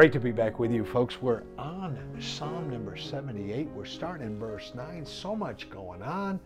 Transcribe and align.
Great 0.00 0.14
to 0.14 0.18
be 0.18 0.32
back 0.32 0.58
with 0.58 0.72
you, 0.72 0.82
folks. 0.82 1.20
We're 1.20 1.42
on 1.58 1.98
Psalm 2.22 2.70
number 2.70 2.96
78. 2.96 3.68
We're 3.74 3.84
starting 3.84 4.26
in 4.26 4.38
verse 4.38 4.72
9. 4.74 5.04
So 5.04 5.36
much 5.36 5.68
going 5.68 6.00
on. 6.00 6.40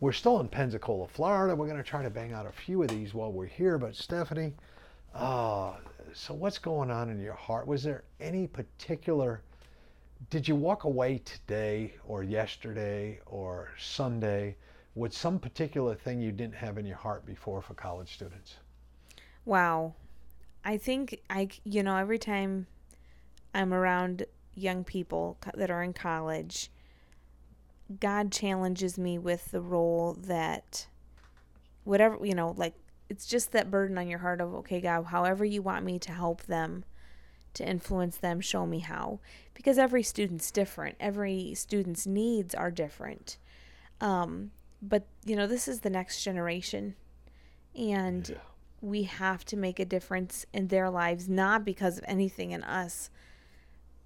We're 0.00 0.10
still 0.10 0.40
in 0.40 0.48
Pensacola, 0.48 1.06
Florida. 1.06 1.54
We're 1.54 1.68
going 1.68 1.78
to 1.78 1.88
try 1.88 2.02
to 2.02 2.10
bang 2.10 2.32
out 2.32 2.46
a 2.46 2.50
few 2.50 2.82
of 2.82 2.88
these 2.88 3.14
while 3.14 3.30
we're 3.30 3.46
here. 3.46 3.78
But, 3.78 3.94
Stephanie, 3.94 4.54
uh, 5.14 5.74
so 6.14 6.34
what's 6.34 6.58
going 6.58 6.90
on 6.90 7.08
in 7.08 7.20
your 7.20 7.34
heart? 7.34 7.68
Was 7.68 7.84
there 7.84 8.02
any 8.18 8.48
particular. 8.48 9.40
Did 10.28 10.48
you 10.48 10.56
walk 10.56 10.82
away 10.82 11.18
today 11.18 11.94
or 12.08 12.24
yesterday 12.24 13.20
or 13.24 13.68
Sunday 13.78 14.56
with 14.96 15.12
some 15.12 15.38
particular 15.38 15.94
thing 15.94 16.20
you 16.20 16.32
didn't 16.32 16.56
have 16.56 16.76
in 16.76 16.84
your 16.84 16.96
heart 16.96 17.24
before 17.24 17.62
for 17.62 17.74
college 17.74 18.12
students? 18.12 18.56
Wow. 19.44 19.94
I 20.64 20.76
think 20.76 21.20
I, 21.30 21.50
you 21.62 21.84
know, 21.84 21.96
every 21.98 22.18
time 22.18 22.66
I'm 23.56 23.72
around 23.72 24.26
young 24.54 24.84
people 24.84 25.38
that 25.54 25.70
are 25.70 25.82
in 25.82 25.92
college, 25.92 26.70
God 28.00 28.32
challenges 28.32 28.98
me 28.98 29.18
with 29.18 29.50
the 29.50 29.60
role 29.60 30.14
that 30.20 30.86
whatever, 31.84 32.18
you 32.24 32.34
know, 32.34 32.54
like 32.56 32.74
it's 33.08 33.26
just 33.26 33.52
that 33.52 33.70
burden 33.70 33.96
on 33.96 34.08
your 34.08 34.18
heart 34.18 34.40
of, 34.40 34.54
okay, 34.56 34.80
God, 34.80 35.04
however 35.04 35.44
you 35.44 35.62
want 35.62 35.84
me 35.84 35.98
to 36.00 36.12
help 36.12 36.42
them, 36.42 36.84
to 37.54 37.66
influence 37.66 38.16
them, 38.16 38.40
show 38.40 38.66
me 38.66 38.80
how. 38.80 39.20
Because 39.54 39.78
every 39.78 40.02
student's 40.02 40.50
different, 40.50 40.96
every 40.98 41.54
student's 41.54 42.06
needs 42.06 42.54
are 42.54 42.70
different. 42.70 43.38
Um, 44.00 44.50
but, 44.82 45.06
you 45.24 45.36
know, 45.36 45.46
this 45.46 45.68
is 45.68 45.80
the 45.80 45.90
next 45.90 46.22
generation. 46.22 46.96
And 47.74 48.28
yeah. 48.28 48.36
we 48.80 49.04
have 49.04 49.44
to 49.46 49.56
make 49.56 49.78
a 49.78 49.84
difference 49.84 50.44
in 50.52 50.68
their 50.68 50.90
lives, 50.90 51.28
not 51.28 51.64
because 51.64 51.98
of 51.98 52.04
anything 52.08 52.50
in 52.50 52.62
us, 52.64 53.10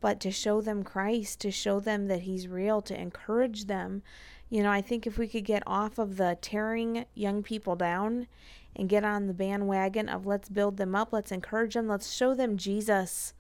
but 0.01 0.21
to 0.21 0.31
show 0.31 0.61
them 0.61 0.83
Christ, 0.83 1.41
to 1.41 1.51
show 1.51 1.81
them 1.81 2.09
that 2.09 2.23
He's 2.23 2.49
real, 2.49 2.81
to 2.83 2.99
encourage 2.99 3.67
them. 3.67 4.03
You 4.49 4.63
know, 4.63 4.71
I 4.71 4.81
think 4.81 5.07
if 5.07 5.19
we 5.19 5.29
could 5.29 5.45
get 5.45 5.63
off 5.67 5.99
of 5.99 6.17
the 6.17 6.37
tearing 6.41 7.05
young 7.15 7.43
people 7.43 7.77
down 7.77 8.27
and 8.75 8.89
get 8.89 9.05
on 9.05 9.27
the 9.27 9.35
bandwagon 9.35 10.09
of 10.09 10.27
let's 10.27 10.49
build 10.49 10.77
them 10.77 10.95
up, 10.95 11.13
let's 11.13 11.33
encourage 11.33 11.75
them, 11.75 11.89
let's 11.89 12.13
show 12.13 12.35
them 12.35 12.57
Jesus. 12.57 13.35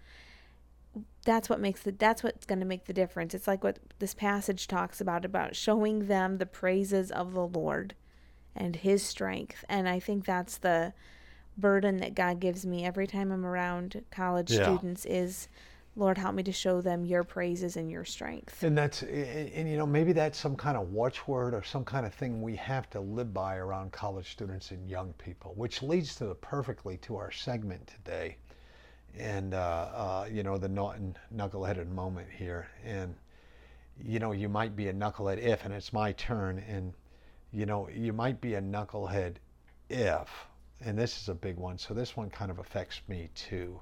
That's 1.24 1.48
what 1.48 1.60
makes 1.60 1.82
the 1.82 1.92
that's 1.92 2.22
what's 2.22 2.46
going 2.46 2.60
to 2.60 2.66
make 2.66 2.86
the 2.86 2.92
difference. 2.92 3.34
It's 3.34 3.46
like 3.46 3.62
what 3.62 3.78
this 3.98 4.14
passage 4.14 4.66
talks 4.66 5.00
about 5.00 5.24
about 5.24 5.56
showing 5.56 6.06
them 6.06 6.38
the 6.38 6.46
praises 6.46 7.10
of 7.10 7.32
the 7.32 7.46
Lord 7.46 7.94
and 8.54 8.76
his 8.76 9.02
strength. 9.02 9.64
And 9.68 9.88
I 9.88 10.00
think 10.00 10.24
that's 10.24 10.58
the 10.58 10.92
burden 11.56 11.98
that 11.98 12.14
God 12.14 12.40
gives 12.40 12.64
me 12.64 12.84
every 12.84 13.06
time 13.06 13.30
I'm 13.30 13.44
around 13.44 14.04
college 14.10 14.50
yeah. 14.50 14.64
students 14.64 15.04
is 15.04 15.48
Lord, 15.96 16.18
help 16.18 16.34
me 16.34 16.42
to 16.44 16.52
show 16.52 16.80
them 16.80 17.04
your 17.04 17.24
praises 17.24 17.76
and 17.76 17.90
your 17.90 18.04
strength. 18.04 18.62
And 18.62 18.78
that's, 18.78 19.02
and, 19.02 19.68
you 19.68 19.76
know, 19.76 19.86
maybe 19.86 20.12
that's 20.12 20.38
some 20.38 20.56
kind 20.56 20.76
of 20.76 20.92
watchword 20.92 21.52
or 21.52 21.64
some 21.64 21.84
kind 21.84 22.06
of 22.06 22.14
thing 22.14 22.40
we 22.40 22.56
have 22.56 22.88
to 22.90 23.00
live 23.00 23.34
by 23.34 23.56
around 23.56 23.90
college 23.92 24.30
students 24.30 24.70
and 24.70 24.88
young 24.88 25.12
people, 25.14 25.52
which 25.56 25.82
leads 25.82 26.14
to 26.16 26.26
the 26.26 26.34
perfectly 26.36 26.96
to 26.98 27.16
our 27.16 27.32
segment 27.32 27.86
today. 27.88 28.36
And, 29.18 29.52
uh, 29.52 29.56
uh, 29.56 30.28
you 30.30 30.44
know, 30.44 30.58
the 30.58 30.68
Naughton 30.68 31.16
knuckleheaded 31.34 31.90
moment 31.90 32.28
here. 32.30 32.68
And, 32.84 33.16
you 34.02 34.20
know, 34.20 34.32
you 34.32 34.48
might 34.48 34.76
be 34.76 34.88
a 34.88 34.92
knucklehead 34.92 35.38
if, 35.38 35.64
and 35.64 35.74
it's 35.74 35.92
my 35.92 36.12
turn, 36.12 36.64
and, 36.66 36.94
you 37.52 37.66
know, 37.66 37.88
you 37.88 38.12
might 38.12 38.40
be 38.40 38.54
a 38.54 38.60
knucklehead 38.62 39.34
if, 39.90 40.30
and 40.80 40.96
this 40.96 41.20
is 41.20 41.28
a 41.28 41.34
big 41.34 41.56
one, 41.56 41.76
so 41.76 41.92
this 41.92 42.16
one 42.16 42.30
kind 42.30 42.50
of 42.50 42.60
affects 42.60 43.02
me 43.08 43.28
too. 43.34 43.80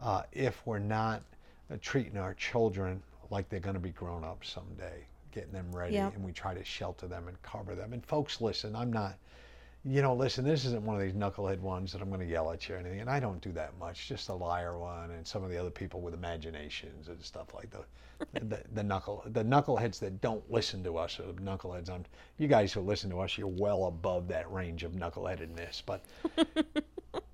Uh, 0.00 0.22
if 0.32 0.66
we're 0.66 0.78
not 0.78 1.22
Uh, 1.70 1.76
treating 1.80 2.18
our 2.18 2.34
children 2.34 3.02
like 3.30 3.48
they're 3.48 3.60
going 3.60 3.74
to 3.74 3.80
be 3.80 3.90
grown 3.90 4.24
up 4.24 4.44
someday, 4.44 5.06
getting 5.30 5.52
them 5.52 5.70
ready, 5.72 5.94
yep. 5.94 6.14
and 6.14 6.22
we 6.22 6.32
try 6.32 6.54
to 6.54 6.64
shelter 6.64 7.06
them 7.06 7.28
and 7.28 7.40
cover 7.42 7.74
them. 7.74 7.92
And 7.92 8.04
folks, 8.04 8.40
listen, 8.40 8.76
I'm 8.76 8.92
not, 8.92 9.16
you 9.84 10.02
know, 10.02 10.14
listen, 10.14 10.44
this 10.44 10.64
isn't 10.66 10.82
one 10.82 10.96
of 10.96 11.02
these 11.02 11.14
knucklehead 11.14 11.60
ones 11.60 11.92
that 11.92 12.02
I'm 12.02 12.08
going 12.08 12.20
to 12.20 12.26
yell 12.26 12.50
at 12.52 12.68
you 12.68 12.74
or 12.74 12.78
anything, 12.78 13.00
and 13.00 13.08
I 13.08 13.20
don't 13.20 13.40
do 13.40 13.52
that 13.52 13.76
much. 13.78 14.06
Just 14.06 14.28
a 14.28 14.34
liar 14.34 14.78
one, 14.78 15.12
and 15.12 15.26
some 15.26 15.42
of 15.42 15.50
the 15.50 15.56
other 15.56 15.70
people 15.70 16.00
with 16.00 16.12
imaginations 16.12 17.08
and 17.08 17.22
stuff 17.22 17.54
like 17.54 17.70
the, 17.70 17.84
the, 18.48 18.62
the 18.74 18.82
knuckle, 18.82 19.22
the 19.26 19.44
knuckleheads 19.44 19.98
that 20.00 20.20
don't 20.20 20.48
listen 20.50 20.84
to 20.84 20.98
us 20.98 21.18
are 21.18 21.26
the 21.26 21.32
knuckleheads. 21.32 21.88
I'm, 21.88 22.04
you 22.36 22.48
guys 22.48 22.72
who 22.72 22.80
listen 22.82 23.08
to 23.10 23.20
us, 23.20 23.38
you're 23.38 23.46
well 23.46 23.86
above 23.86 24.28
that 24.28 24.52
range 24.52 24.84
of 24.84 24.92
knuckleheadedness, 24.92 25.82
but. 25.86 26.04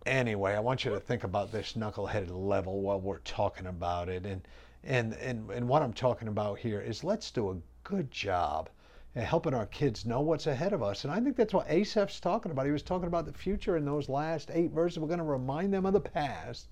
anyway, 0.08 0.54
I 0.54 0.60
want 0.60 0.84
you 0.84 0.90
to 0.90 1.00
think 1.00 1.24
about 1.24 1.52
this 1.52 1.74
knuckleheaded 1.74 2.30
level 2.30 2.80
while 2.80 3.00
we're 3.00 3.18
talking 3.18 3.66
about 3.66 4.08
it. 4.08 4.26
And, 4.26 4.46
and, 4.82 5.14
and, 5.14 5.50
and 5.50 5.68
what 5.68 5.82
I'm 5.82 5.92
talking 5.92 6.28
about 6.28 6.58
here 6.58 6.80
is 6.80 7.04
let's 7.04 7.30
do 7.30 7.50
a 7.50 7.56
good 7.84 8.10
job 8.10 8.70
at 9.14 9.24
helping 9.24 9.54
our 9.54 9.66
kids 9.66 10.06
know 10.06 10.20
what's 10.20 10.46
ahead 10.46 10.72
of 10.72 10.82
us. 10.82 11.04
And 11.04 11.12
I 11.12 11.20
think 11.20 11.36
that's 11.36 11.54
what 11.54 11.68
Asaph's 11.68 12.20
talking 12.20 12.52
about. 12.52 12.66
He 12.66 12.72
was 12.72 12.82
talking 12.82 13.08
about 13.08 13.26
the 13.26 13.32
future 13.32 13.76
in 13.76 13.84
those 13.84 14.08
last 14.08 14.50
eight 14.52 14.70
verses. 14.70 14.98
We're 14.98 15.08
going 15.08 15.18
to 15.18 15.24
remind 15.24 15.72
them 15.72 15.86
of 15.86 15.92
the 15.92 16.00
past 16.00 16.68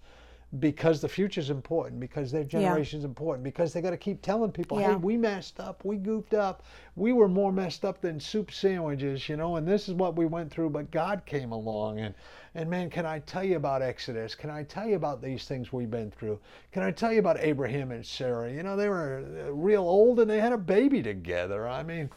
because 0.60 1.00
the 1.00 1.08
future 1.08 1.40
is 1.40 1.50
important, 1.50 2.00
because 2.00 2.30
their 2.30 2.44
generation 2.44 2.98
is 2.98 3.02
yeah. 3.02 3.08
important, 3.08 3.44
because 3.44 3.72
they 3.72 3.80
got 3.80 3.90
to 3.90 3.96
keep 3.96 4.22
telling 4.22 4.52
people, 4.52 4.80
yeah. 4.80 4.90
hey, 4.90 4.96
we 4.96 5.16
messed 5.16 5.60
up, 5.60 5.84
we 5.84 5.96
goofed 5.96 6.34
up, 6.34 6.62
we 6.94 7.12
were 7.12 7.28
more 7.28 7.52
messed 7.52 7.84
up 7.84 8.00
than 8.00 8.20
soup 8.20 8.50
sandwiches, 8.52 9.28
you 9.28 9.36
know, 9.36 9.56
and 9.56 9.66
this 9.66 9.88
is 9.88 9.94
what 9.94 10.16
we 10.16 10.26
went 10.26 10.50
through, 10.50 10.70
but 10.70 10.90
God 10.90 11.22
came 11.26 11.52
along 11.52 12.00
and 12.00 12.14
and 12.56 12.70
man, 12.70 12.88
can 12.88 13.04
I 13.04 13.18
tell 13.18 13.44
you 13.44 13.56
about 13.56 13.82
Exodus? 13.82 14.34
Can 14.34 14.48
I 14.48 14.62
tell 14.62 14.88
you 14.88 14.96
about 14.96 15.20
these 15.20 15.44
things 15.44 15.74
we've 15.74 15.90
been 15.90 16.10
through? 16.10 16.40
Can 16.72 16.82
I 16.82 16.90
tell 16.90 17.12
you 17.12 17.18
about 17.18 17.38
Abraham 17.40 17.90
and 17.90 18.04
Sarah? 18.04 18.50
You 18.50 18.62
know, 18.62 18.76
they 18.76 18.88
were 18.88 19.26
uh, 19.46 19.52
real 19.52 19.82
old 19.82 20.20
and 20.20 20.30
they 20.30 20.40
had 20.40 20.52
a 20.52 20.58
baby 20.58 21.02
together. 21.02 21.68
I 21.68 21.82
mean, 21.82 22.08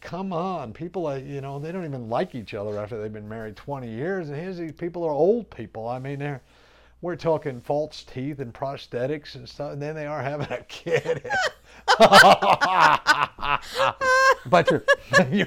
come 0.00 0.32
on. 0.32 0.72
People 0.72 1.06
are, 1.06 1.18
you 1.18 1.40
know, 1.40 1.58
they 1.58 1.72
don't 1.72 1.84
even 1.84 2.08
like 2.08 2.36
each 2.36 2.54
other 2.54 2.78
after 2.78 3.02
they've 3.02 3.12
been 3.12 3.28
married 3.28 3.56
20 3.56 3.90
years. 3.90 4.28
And 4.28 4.38
here's 4.38 4.58
these 4.58 4.70
people 4.70 5.02
are 5.02 5.10
old 5.10 5.50
people. 5.50 5.88
I 5.88 5.98
mean, 5.98 6.20
they're 6.20 6.40
we're 7.02 7.16
talking 7.16 7.60
false 7.60 8.04
teeth 8.04 8.40
and 8.40 8.52
prosthetics 8.52 9.34
and 9.34 9.48
stuff, 9.48 9.72
and 9.72 9.80
then 9.80 9.94
they 9.94 10.06
are 10.06 10.22
having 10.22 10.50
a 10.50 10.62
kid. 10.64 11.26
but 14.46 14.70
you're, 14.70 14.84
you, 15.30 15.46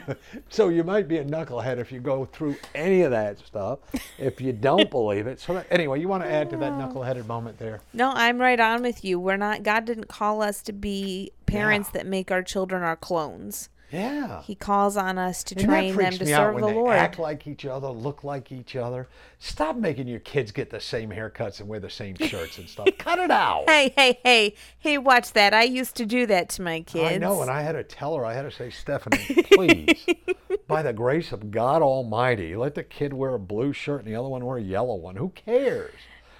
so 0.49 0.69
you 0.69 0.83
might 0.83 1.07
be 1.07 1.17
a 1.17 1.25
knucklehead 1.25 1.77
if 1.77 1.91
you 1.91 1.99
go 1.99 2.25
through 2.25 2.55
any 2.73 3.01
of 3.01 3.11
that 3.11 3.37
stuff. 3.39 3.79
If 4.17 4.41
you 4.41 4.51
don't 4.51 4.89
believe 4.89 5.27
it, 5.27 5.39
so 5.39 5.53
that, 5.53 5.67
anyway, 5.69 5.99
you 5.99 6.07
want 6.07 6.23
to 6.23 6.31
add 6.31 6.49
to 6.51 6.57
that 6.57 6.73
knuckleheaded 6.73 7.27
moment 7.27 7.59
there? 7.59 7.81
No, 7.93 8.11
I'm 8.15 8.39
right 8.39 8.59
on 8.59 8.81
with 8.81 9.05
you. 9.05 9.19
We're 9.19 9.37
not. 9.37 9.61
God 9.61 9.85
didn't 9.85 10.07
call 10.07 10.41
us 10.41 10.63
to 10.63 10.73
be 10.73 11.31
parents 11.45 11.91
yeah. 11.93 11.99
that 11.99 12.07
make 12.07 12.31
our 12.31 12.41
children 12.41 12.81
our 12.81 12.95
clones. 12.95 13.69
Yeah. 13.93 14.41
He 14.41 14.55
calls 14.55 14.97
on 14.97 15.19
us 15.19 15.43
to 15.45 15.55
and 15.55 15.65
train 15.65 15.95
them 15.95 16.13
to 16.13 16.25
serve 16.25 16.59
the 16.59 16.67
Lord. 16.67 16.95
Act 16.95 17.19
like 17.19 17.45
each 17.45 17.63
other, 17.63 17.89
look 17.89 18.23
like 18.23 18.51
each 18.51 18.75
other. 18.75 19.07
Stop 19.37 19.75
making 19.75 20.07
your 20.07 20.19
kids 20.19 20.51
get 20.51 20.71
the 20.71 20.79
same 20.79 21.11
haircuts 21.11 21.59
and 21.59 21.69
wear 21.69 21.79
the 21.79 21.91
same 21.91 22.15
shirts 22.19 22.57
and 22.57 22.67
stuff. 22.67 22.87
Cut 22.97 23.19
it 23.19 23.29
out. 23.29 23.65
Hey, 23.69 23.93
hey, 23.95 24.19
hey, 24.23 24.55
hey! 24.79 24.97
Watch 24.97 25.33
that. 25.33 25.53
I 25.53 25.63
used 25.63 25.95
to 25.97 26.07
do 26.07 26.25
that 26.25 26.49
to 26.49 26.63
my 26.63 26.81
kids. 26.81 27.11
I 27.11 27.17
know, 27.19 27.43
and 27.43 27.51
I 27.51 27.61
had 27.61 27.73
to 27.73 27.83
tell 27.83 28.15
her. 28.15 28.25
I 28.25 28.33
had 28.33 28.43
to 28.43 28.51
say, 28.51 28.71
Stephanie, 28.71 29.43
please, 29.51 30.07
by 30.67 30.81
the 30.81 30.93
grace 30.93 31.31
of 31.31 31.51
God 31.51 31.83
Almighty, 31.83 32.55
let 32.55 32.73
the 32.73 32.83
kid 32.83 33.13
wear 33.13 33.35
a 33.35 33.39
blue 33.39 33.73
shirt 33.73 34.03
and 34.03 34.11
the 34.11 34.19
other 34.19 34.29
one 34.29 34.43
wear 34.43 34.57
a 34.57 34.61
yellow 34.61 34.95
one. 34.95 35.17
Who 35.17 35.29
cares? 35.29 35.93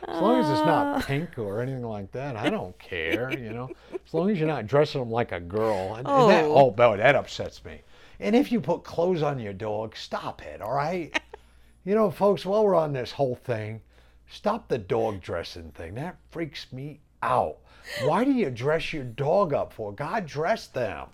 As 0.07 0.21
long 0.21 0.39
as 0.39 0.49
it's 0.49 0.65
not 0.65 0.97
ah. 0.97 1.01
pink 1.05 1.37
or 1.37 1.61
anything 1.61 1.85
like 1.85 2.11
that, 2.11 2.35
I 2.35 2.49
don't 2.49 2.77
care, 2.77 3.31
you 3.31 3.51
know. 3.51 3.69
As 3.93 4.13
long 4.13 4.29
as 4.29 4.37
you're 4.37 4.47
not 4.47 4.67
dressing 4.67 5.01
them 5.01 5.11
like 5.11 5.31
a 5.31 5.39
girl. 5.39 5.95
And, 5.95 6.07
oh. 6.07 6.29
And 6.29 6.31
that, 6.31 6.45
oh, 6.45 6.71
boy, 6.71 6.97
that 6.97 7.15
upsets 7.15 7.63
me. 7.63 7.81
And 8.19 8.35
if 8.35 8.51
you 8.51 8.59
put 8.59 8.83
clothes 8.83 9.23
on 9.23 9.39
your 9.39 9.53
dog, 9.53 9.95
stop 9.95 10.41
it, 10.41 10.61
all 10.61 10.73
right? 10.73 11.19
you 11.85 11.95
know, 11.95 12.11
folks, 12.11 12.45
while 12.45 12.65
we're 12.65 12.75
on 12.75 12.93
this 12.93 13.11
whole 13.11 13.35
thing, 13.35 13.81
stop 14.29 14.67
the 14.67 14.77
dog 14.77 15.21
dressing 15.21 15.71
thing. 15.71 15.95
That 15.95 16.17
freaks 16.31 16.71
me 16.71 16.99
out. 17.21 17.57
Why 18.03 18.23
do 18.23 18.31
you 18.31 18.49
dress 18.49 18.93
your 18.93 19.03
dog 19.03 19.53
up 19.53 19.73
for? 19.73 19.91
God 19.91 20.25
dressed 20.25 20.73
them. 20.73 21.07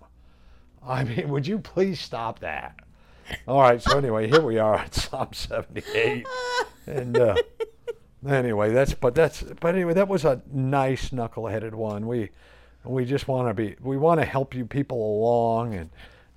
I 0.86 1.04
mean, 1.06 1.30
would 1.30 1.48
you 1.48 1.60
please 1.60 2.00
stop 2.00 2.40
that? 2.40 2.76
All 3.48 3.62
right. 3.62 3.82
So 3.82 3.98
anyway, 3.98 4.28
here 4.28 4.42
we 4.42 4.58
are 4.58 4.76
at 4.76 4.96
Psalm 4.96 5.30
78, 5.34 6.28
and 6.88 7.18
uh, 7.18 7.36
anyway, 8.28 8.72
that's 8.72 8.94
but 8.94 9.16
that's 9.16 9.44
but 9.44 9.76
anyway, 9.76 9.94
that 9.94 10.08
was 10.08 10.26
a 10.26 10.42
nice 10.52 11.10
knuckleheaded 11.10 11.74
one. 11.74 12.08
We 12.08 12.30
we 12.84 13.06
just 13.06 13.28
want 13.28 13.48
to 13.50 13.54
be 13.54 13.76
we 13.82 13.98
want 13.98 14.20
to 14.20 14.26
help 14.26 14.56
you 14.56 14.66
people 14.66 14.98
along 14.98 15.76
and 15.76 15.90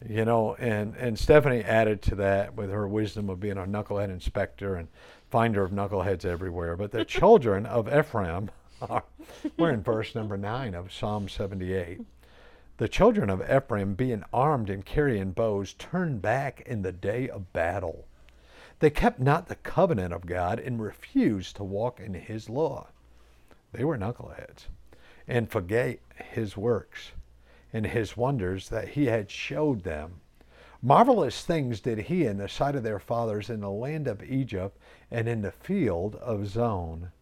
you 0.08 0.24
know 0.24 0.54
and 0.54 0.94
and 0.96 1.18
Stephanie 1.18 1.62
added 1.62 2.02
to 2.02 2.14
that 2.16 2.54
with 2.54 2.70
her 2.70 2.88
wisdom 2.88 3.30
of 3.30 3.40
being 3.40 3.58
a 3.58 3.62
knucklehead 3.62 4.10
inspector 4.10 4.74
and 4.74 4.88
finder 5.30 5.62
of 5.62 5.70
knuckleheads 5.70 6.24
everywhere. 6.24 6.76
But 6.76 6.90
the 6.92 7.04
children 7.04 7.66
of 7.66 7.92
Ephraim 7.92 8.50
are 8.82 9.04
we're 9.56 9.70
in 9.70 9.82
verse 9.82 10.14
number 10.14 10.36
9 10.36 10.74
of 10.74 10.92
Psalm 10.92 11.28
78. 11.28 12.00
The 12.78 12.88
children 12.88 13.30
of 13.30 13.42
Ephraim, 13.42 13.94
being 13.94 14.24
armed 14.32 14.68
and 14.68 14.84
carrying 14.84 15.32
bows, 15.32 15.72
turned 15.74 16.20
back 16.20 16.62
in 16.62 16.82
the 16.82 16.90
day 16.90 17.28
of 17.28 17.52
battle. 17.52 18.06
They 18.82 18.90
kept 18.90 19.20
not 19.20 19.46
the 19.46 19.54
covenant 19.54 20.12
of 20.12 20.26
God 20.26 20.58
and 20.58 20.82
refused 20.82 21.54
to 21.54 21.62
walk 21.62 22.00
in 22.00 22.14
his 22.14 22.50
law. 22.50 22.88
They 23.70 23.84
were 23.84 23.96
knuckleheads 23.96 24.66
and 25.28 25.48
forgave 25.48 26.00
his 26.16 26.56
works 26.56 27.12
and 27.72 27.86
his 27.86 28.16
wonders 28.16 28.70
that 28.70 28.88
he 28.88 29.06
had 29.06 29.30
showed 29.30 29.84
them. 29.84 30.20
Marvelous 30.82 31.44
things 31.44 31.80
did 31.80 31.96
he 31.98 32.26
in 32.26 32.38
the 32.38 32.48
sight 32.48 32.74
of 32.74 32.82
their 32.82 32.98
fathers 32.98 33.48
in 33.48 33.60
the 33.60 33.70
land 33.70 34.08
of 34.08 34.20
Egypt 34.24 34.76
and 35.12 35.28
in 35.28 35.42
the 35.42 35.52
field 35.52 36.16
of 36.16 36.48
Zoan. 36.48 37.12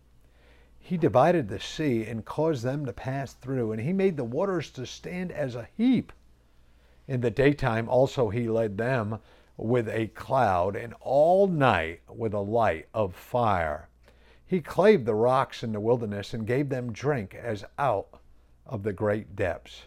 He 0.79 0.97
divided 0.97 1.49
the 1.49 1.61
sea 1.61 2.07
and 2.07 2.25
caused 2.25 2.65
them 2.65 2.87
to 2.87 2.93
pass 2.95 3.35
through, 3.35 3.73
and 3.73 3.83
he 3.83 3.93
made 3.93 4.17
the 4.17 4.25
waters 4.25 4.71
to 4.71 4.87
stand 4.87 5.31
as 5.31 5.55
a 5.57 5.69
heap. 5.77 6.11
In 7.07 7.21
the 7.21 7.31
daytime 7.31 7.87
also 7.87 8.31
he 8.31 8.49
led 8.49 8.79
them 8.79 9.19
with 9.61 9.89
a 9.89 10.07
cloud, 10.09 10.75
and 10.75 10.95
all 11.01 11.47
night 11.47 12.01
with 12.09 12.33
a 12.33 12.41
light 12.41 12.89
of 12.95 13.15
fire. 13.15 13.89
He 14.47 14.61
clave 14.61 15.05
the 15.05 15.15
rocks 15.15 15.63
in 15.63 15.73
the 15.73 15.81
wilderness 15.81 16.35
and 16.35 16.47
gave 16.47 16.69
them 16.69 16.93
drink 16.93 17.35
as 17.35 17.65
out 17.79 18.09
of 18.67 18.83
the 18.83 18.93
great 18.93 19.37
depths. 19.37 19.83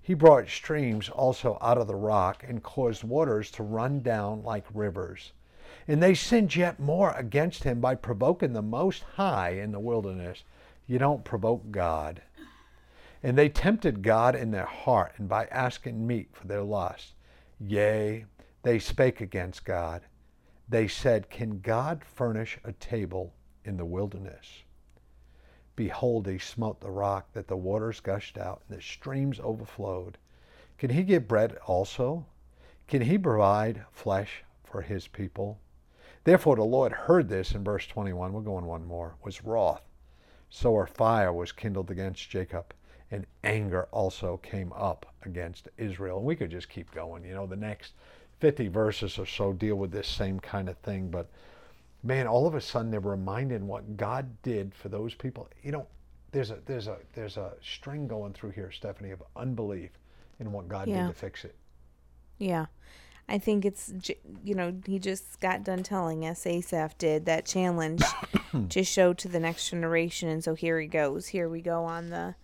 He 0.00 0.14
brought 0.14 0.48
streams 0.48 1.08
also 1.08 1.58
out 1.60 1.78
of 1.78 1.86
the 1.86 1.94
rock 1.94 2.44
and 2.46 2.62
caused 2.62 3.04
waters 3.04 3.50
to 3.52 3.62
run 3.62 4.00
down 4.00 4.42
like 4.42 4.64
rivers. 4.72 5.32
And 5.86 6.02
they 6.02 6.14
sinned 6.14 6.54
yet 6.54 6.78
more 6.78 7.12
against 7.12 7.64
him 7.64 7.80
by 7.80 7.94
provoking 7.94 8.52
the 8.52 8.62
Most 8.62 9.02
High 9.02 9.50
in 9.50 9.72
the 9.72 9.80
wilderness. 9.80 10.44
You 10.86 10.98
don't 10.98 11.24
provoke 11.24 11.70
God. 11.70 12.22
And 13.22 13.36
they 13.36 13.48
tempted 13.48 14.02
God 14.02 14.34
in 14.34 14.50
their 14.50 14.66
heart, 14.66 15.12
and 15.16 15.28
by 15.28 15.46
asking 15.46 16.06
meat 16.06 16.28
for 16.32 16.46
their 16.46 16.62
lust. 16.62 17.14
Yea, 17.60 18.24
they 18.68 18.78
spake 18.78 19.22
against 19.22 19.64
God. 19.64 20.02
They 20.68 20.88
said, 20.88 21.30
Can 21.30 21.60
God 21.60 22.04
furnish 22.04 22.58
a 22.64 22.74
table 22.74 23.32
in 23.64 23.78
the 23.78 23.86
wilderness? 23.86 24.62
Behold, 25.74 26.26
he 26.26 26.36
smote 26.36 26.78
the 26.78 26.90
rock, 26.90 27.32
that 27.32 27.48
the 27.48 27.56
waters 27.56 28.00
gushed 28.00 28.36
out, 28.36 28.60
and 28.68 28.76
the 28.76 28.82
streams 28.82 29.40
overflowed. 29.40 30.18
Can 30.76 30.90
he 30.90 31.02
give 31.02 31.26
bread 31.26 31.56
also? 31.66 32.26
Can 32.86 33.00
he 33.00 33.16
provide 33.16 33.86
flesh 33.90 34.44
for 34.64 34.82
his 34.82 35.08
people? 35.08 35.58
Therefore 36.24 36.56
the 36.56 36.62
Lord 36.62 36.92
heard 36.92 37.30
this 37.30 37.52
in 37.52 37.64
verse 37.64 37.86
21. 37.86 38.34
We're 38.34 38.42
going 38.42 38.66
one 38.66 38.84
more. 38.84 39.16
Was 39.24 39.42
wroth. 39.42 39.88
So 40.50 40.78
a 40.78 40.86
fire 40.86 41.32
was 41.32 41.52
kindled 41.52 41.90
against 41.90 42.28
Jacob, 42.28 42.74
and 43.10 43.24
anger 43.44 43.88
also 43.92 44.36
came 44.36 44.74
up 44.74 45.06
against 45.22 45.70
Israel. 45.78 46.18
And 46.18 46.26
we 46.26 46.36
could 46.36 46.50
just 46.50 46.68
keep 46.68 46.90
going. 46.90 47.24
You 47.24 47.32
know, 47.32 47.46
the 47.46 47.56
next 47.56 47.94
50 48.40 48.68
verses 48.68 49.18
or 49.18 49.26
so 49.26 49.52
deal 49.52 49.76
with 49.76 49.90
this 49.90 50.06
same 50.08 50.40
kind 50.40 50.68
of 50.68 50.76
thing. 50.78 51.10
But 51.10 51.28
man, 52.02 52.26
all 52.26 52.46
of 52.46 52.54
a 52.54 52.60
sudden 52.60 52.90
they're 52.90 53.00
reminded 53.00 53.62
what 53.62 53.96
God 53.96 54.40
did 54.42 54.74
for 54.74 54.88
those 54.88 55.14
people. 55.14 55.48
You 55.62 55.72
know, 55.72 55.86
there's 56.32 56.50
a 56.50 56.58
there's 56.66 56.86
a 56.88 56.98
there's 57.14 57.36
a 57.36 57.52
string 57.62 58.06
going 58.06 58.32
through 58.32 58.50
here, 58.50 58.70
Stephanie, 58.70 59.10
of 59.10 59.22
unbelief 59.36 59.90
in 60.40 60.52
what 60.52 60.68
God 60.68 60.88
Yeah. 60.88 61.06
did 61.06 61.08
to 61.08 61.14
fix 61.14 61.44
it. 61.44 61.56
Yeah. 62.38 62.66
I 63.30 63.36
think 63.38 63.66
it's, 63.66 63.92
you 64.42 64.54
know, 64.54 64.74
he 64.86 64.98
just 64.98 65.38
got 65.40 65.62
done 65.62 65.82
telling 65.82 66.24
us, 66.24 66.46
Asaph 66.46 66.96
did, 66.96 67.26
that 67.26 67.44
challenge 67.44 68.02
to 68.70 68.82
show 68.82 69.12
to 69.12 69.28
the 69.28 69.38
next 69.38 69.68
generation. 69.68 70.30
And 70.30 70.42
so 70.42 70.54
here 70.54 70.80
he 70.80 70.86
goes. 70.86 71.26
Here 71.28 71.46
we 71.46 71.60
go 71.60 71.84
on 71.84 72.08
the, 72.08 72.36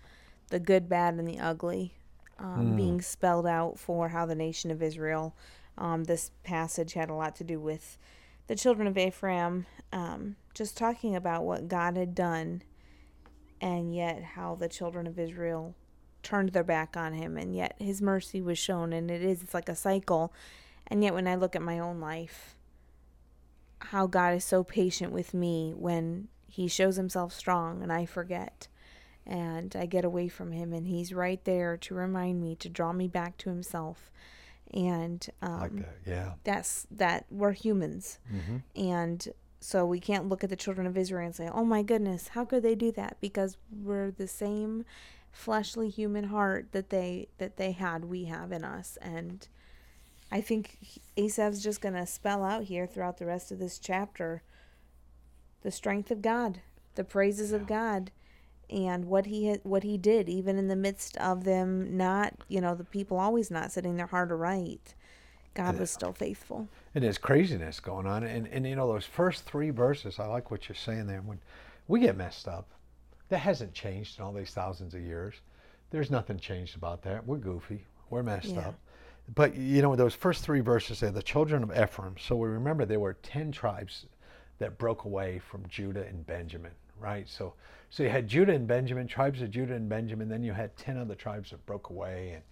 the 0.51 0.61
good, 0.61 0.87
bad, 0.89 1.15
and 1.15 1.27
the 1.27 1.39
ugly 1.39 1.95
um, 2.39 2.77
being 2.77 3.01
spelled 3.01 3.47
out 3.47 3.79
for 3.79 4.11
how 4.11 4.27
the 4.27 4.35
nation 4.35 4.71
of 4.71 4.83
Israel. 4.83 5.35
Um, 5.77 6.05
this 6.05 6.31
passage 6.43 6.95
had 6.95 7.11
a 7.11 7.15
lot 7.15 7.35
to 7.37 7.45
do 7.45 7.59
with 7.61 7.99
the 8.47 8.55
children 8.55 8.87
of 8.87 8.99
Ephraim, 8.99 9.67
um, 9.93 10.37
just 10.55 10.77
talking 10.77 11.17
about 11.17 11.45
what 11.45 11.69
God 11.69 11.97
had 11.97 12.15
done, 12.15 12.63
and 13.61 13.95
yet 13.95 14.23
how 14.23 14.55
the 14.55 14.69
children 14.69 15.07
of 15.07 15.19
Israel 15.19 15.75
turned 16.23 16.51
their 16.51 16.65
back 16.65 16.97
on 16.97 17.15
him, 17.15 17.37
and 17.37 17.55
yet 17.55 17.75
his 17.79 18.03
mercy 18.03 18.41
was 18.41 18.59
shown. 18.59 18.93
And 18.93 19.11
it 19.11 19.23
is, 19.23 19.43
it's 19.43 19.55
like 19.55 19.69
a 19.69 19.77
cycle. 19.77 20.33
And 20.87 21.03
yet, 21.03 21.15
when 21.15 21.27
I 21.27 21.35
look 21.35 21.57
at 21.57 21.63
my 21.63 21.79
own 21.79 22.01
life, 22.01 22.57
how 23.79 24.07
God 24.07 24.35
is 24.35 24.45
so 24.45 24.63
patient 24.65 25.13
with 25.13 25.35
me 25.35 25.73
when 25.75 26.29
he 26.47 26.69
shows 26.69 26.97
himself 26.97 27.33
strong 27.33 27.83
and 27.83 27.93
I 27.93 28.07
forget 28.07 28.69
and 29.27 29.75
I 29.75 29.87
get 29.87 30.05
away 30.05 30.29
from 30.29 30.53
him, 30.53 30.73
and 30.73 30.87
he's 30.87 31.15
right 31.15 31.43
there 31.45 31.77
to 31.79 31.95
remind 31.95 32.43
me 32.43 32.57
to 32.57 32.69
draw 32.69 32.93
me 32.93 33.09
back 33.09 33.39
to 33.39 33.49
himself. 33.49 34.11
And 34.73 35.25
um, 35.43 35.61
Like 35.61 35.77
that, 35.77 35.97
yeah. 36.07 36.33
that's 36.43 36.87
that 36.91 37.27
we're 37.31 37.53
humans 37.53 38.19
hmm 38.29 38.57
and 38.75 39.29
so 39.61 39.87
we 39.87 39.99
can't 39.99 40.29
look 40.29 40.45
at 40.45 40.51
the 40.51 40.57
children 40.57 40.87
of 40.87 40.95
Israel 40.99 41.25
and 41.25 41.35
say, 41.35 41.49
"Oh 41.51 41.65
my 41.65 41.83
goodness, 41.83 42.29
how 42.29 42.45
could 42.45 42.63
they 42.63 42.75
do 42.75 42.93
that?" 42.93 43.17
Because 43.23 43.57
we're 43.73 44.11
the 44.11 44.29
same 44.29 44.85
fleshly 45.33 45.89
human 45.89 46.25
heart 46.25 46.69
that 46.73 46.91
they 46.91 47.29
that 47.39 47.57
they 47.57 47.73
had, 47.73 48.05
we 48.05 48.25
have 48.27 48.53
in 48.53 48.63
us. 48.63 48.99
And 49.01 49.49
I 50.31 50.43
think 50.43 50.79
Asaph's 51.17 51.63
just 51.63 51.81
going 51.81 51.95
to 51.95 52.07
spell 52.07 52.45
out 52.45 52.65
here 52.65 52.87
throughout 52.87 53.17
the 53.17 53.25
rest 53.27 53.51
of 53.51 53.59
this 53.59 53.79
chapter 53.79 54.43
the 55.63 55.71
strength 55.71 56.11
of 56.11 56.21
God, 56.21 56.61
the 56.95 57.05
praises 57.05 57.53
of 57.53 57.67
God, 57.67 58.11
and 58.71 59.05
what 59.07 59.27
he 59.27 59.55
what 59.63 59.83
he 59.83 59.97
did, 59.99 60.29
even 60.29 60.59
in 60.59 60.69
the 60.69 60.77
midst 60.77 61.17
of 61.19 61.45
them 61.45 61.97
not, 61.97 62.35
you 62.49 62.61
know, 62.61 62.75
the 62.75 62.85
people 62.85 63.19
always 63.19 63.51
not 63.51 63.73
setting 63.73 63.97
their 63.97 64.07
heart 64.07 64.31
aright. 64.33 64.95
God 65.55 65.79
was 65.79 65.91
still 65.91 66.13
faithful. 66.13 66.69
and 66.97 67.05
there's 67.05 67.17
craziness 67.19 67.79
going 67.79 68.07
on. 68.07 68.25
And, 68.25 68.49
and 68.49 68.67
you 68.67 68.75
know, 68.75 68.93
those 68.93 69.07
first 69.07 69.45
three 69.45 69.71
verses, 69.71 70.19
I 70.19 70.27
like 70.27 70.51
what 70.51 70.69
you're 70.69 70.75
saying 70.75 71.07
there. 71.07 71.21
When 71.23 71.39
we 71.87 72.01
get 72.01 72.17
messed 72.17 72.49
up, 72.49 72.67
that 73.29 73.39
hasn't 73.39 73.73
changed 73.73 74.19
in 74.19 74.25
all 74.25 74.33
these 74.33 74.51
thousands 74.51 74.95
of 74.95 75.01
years. 75.03 75.35
There's 75.91 76.11
nothing 76.11 76.39
changed 76.41 76.75
about 76.77 77.03
that. 77.03 77.25
We're 77.25 77.37
goofy. 77.37 77.85
We're 78.11 78.25
messed 78.25 78.49
Yeah. 78.49 78.69
up. 78.69 78.75
But 79.33 79.55
you 79.55 79.81
know, 79.81 79.95
those 79.95 80.15
first 80.15 80.43
three 80.43 80.61
verses 80.61 80.99
say 80.99 81.11
the 81.11 81.23
children 81.23 81.63
of 81.63 81.71
Ephraim. 81.71 82.17
So 82.19 82.35
we 82.37 82.49
remember 82.49 82.85
there 82.85 82.99
were 83.01 83.15
10 83.15 83.53
tribes 83.53 84.07
that 84.59 84.77
broke 84.77 85.05
away 85.05 85.39
from 85.39 85.67
Judah 85.69 86.05
and 86.05 86.27
Benjamin, 86.27 86.73
right? 86.99 87.29
So, 87.29 87.55
so 87.95 88.03
you 88.03 88.09
had 88.09 88.27
Judah 88.27 88.53
and 88.53 88.67
Benjamin, 88.67 89.07
tribes 89.07 89.41
of 89.41 89.53
Judah 89.53 89.75
and 89.75 89.89
Benjamin. 89.89 90.29
Then 90.29 90.43
you 90.43 90.53
had 90.53 90.77
10 90.77 90.99
other 90.99 91.15
tribes 91.15 91.51
that 91.51 91.65
broke 91.65 91.91
away. 91.91 92.33
And 92.35 92.43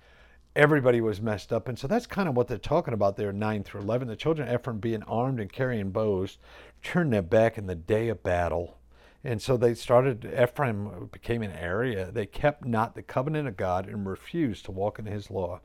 everybody 0.55 1.01
was 1.01 1.21
messed 1.21 1.53
up. 1.53 1.67
And 1.67 1.77
so 1.77 1.89
that's 1.89 2.07
kind 2.07 2.29
of 2.29 2.37
what 2.37 2.47
they're 2.47 2.59
talking 2.59 2.95
about 2.95 3.17
there, 3.17 3.33
9 3.33 3.65
through 3.65 3.81
11. 3.81 4.07
The 4.07 4.15
children 4.15 4.47
of 4.47 4.55
Ephraim, 4.55 4.79
being 4.79 5.03
armed 5.03 5.41
and 5.41 5.53
carrying 5.53 5.91
bows, 5.91 6.39
turned 6.81 7.13
their 7.13 7.23
back 7.23 7.59
in 7.59 7.67
the 7.67 7.75
day 7.75 8.09
of 8.09 8.23
battle. 8.23 8.79
And 9.25 9.43
so 9.43 9.57
they 9.57 9.75
started, 9.75 10.33
Ephraim 10.33 11.09
became 11.11 11.43
an 11.43 11.51
area. 11.51 12.13
They 12.13 12.27
kept 12.27 12.65
not 12.65 12.95
the 12.95 13.03
covenant 13.03 13.49
of 13.49 13.57
God 13.57 13.89
and 13.89 14.07
refused 14.07 14.67
to 14.67 14.71
walk 14.71 15.01
in 15.01 15.07
his 15.07 15.29
law 15.29 15.59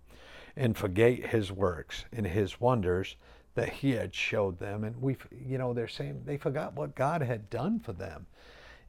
and 0.55 0.75
forget 0.75 1.27
his 1.27 1.51
works 1.51 2.05
and 2.11 2.25
his 2.25 2.59
wonders 2.59 3.15
that 3.53 3.69
he 3.69 3.91
had 3.91 4.15
showed 4.15 4.57
them. 4.57 4.83
And 4.83 4.99
we, 4.99 5.17
you 5.31 5.59
know, 5.59 5.75
they're 5.75 5.87
saying 5.87 6.23
they 6.25 6.37
forgot 6.37 6.73
what 6.73 6.95
God 6.95 7.21
had 7.21 7.51
done 7.51 7.79
for 7.79 7.93
them. 7.93 8.25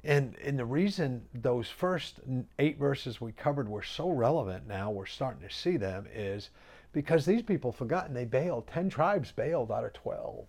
And, 0.05 0.37
and 0.45 0.59
the 0.59 0.65
reason 0.65 1.23
those 1.35 1.69
first 1.69 2.21
eight 2.59 2.79
verses 2.79 3.21
we 3.21 3.33
covered 3.33 3.69
were 3.69 3.83
so 3.83 4.11
relevant 4.11 4.67
now, 4.67 4.91
we're 4.91 5.07
starting 5.07 5.47
to 5.47 5.55
see 5.55 5.77
them, 5.77 6.07
is 6.15 6.51
because 6.93 7.27
these 7.27 7.43
people 7.43 7.73
forgot 7.73 8.07
and 8.07 8.17
they 8.17 8.25
bailed. 8.25 8.67
Ten 8.69 8.89
tribes 8.89 9.33
bailed 9.33 9.73
out 9.73 9.85
of 9.85 9.93
12. 9.93 10.47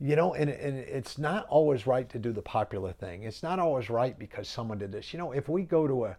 You 0.00 0.16
know, 0.16 0.34
and, 0.34 0.50
and 0.50 0.78
it's 0.78 1.16
not 1.18 1.46
always 1.46 1.86
right 1.86 2.08
to 2.08 2.18
do 2.18 2.32
the 2.32 2.42
popular 2.42 2.92
thing. 2.92 3.22
It's 3.22 3.42
not 3.42 3.60
always 3.60 3.88
right 3.88 4.18
because 4.18 4.48
someone 4.48 4.78
did 4.78 4.90
this. 4.90 5.12
You 5.12 5.18
know, 5.18 5.32
if 5.32 5.48
we 5.48 5.62
go 5.62 5.86
to 5.86 6.06
a 6.06 6.16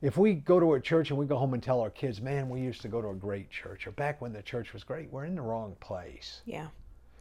if 0.00 0.16
we 0.16 0.34
go 0.34 0.60
to 0.60 0.74
a 0.74 0.80
church 0.80 1.10
and 1.10 1.18
we 1.18 1.26
go 1.26 1.36
home 1.36 1.54
and 1.54 1.62
tell 1.62 1.80
our 1.80 1.90
kids, 1.90 2.20
man, 2.20 2.48
we 2.48 2.60
used 2.60 2.80
to 2.82 2.88
go 2.88 3.02
to 3.02 3.08
a 3.08 3.14
great 3.14 3.50
church, 3.50 3.86
or 3.86 3.90
back 3.90 4.20
when 4.20 4.32
the 4.32 4.42
church 4.42 4.72
was 4.72 4.84
great, 4.84 5.10
we're 5.12 5.24
in 5.24 5.34
the 5.34 5.42
wrong 5.42 5.76
place. 5.80 6.42
Yeah. 6.46 6.68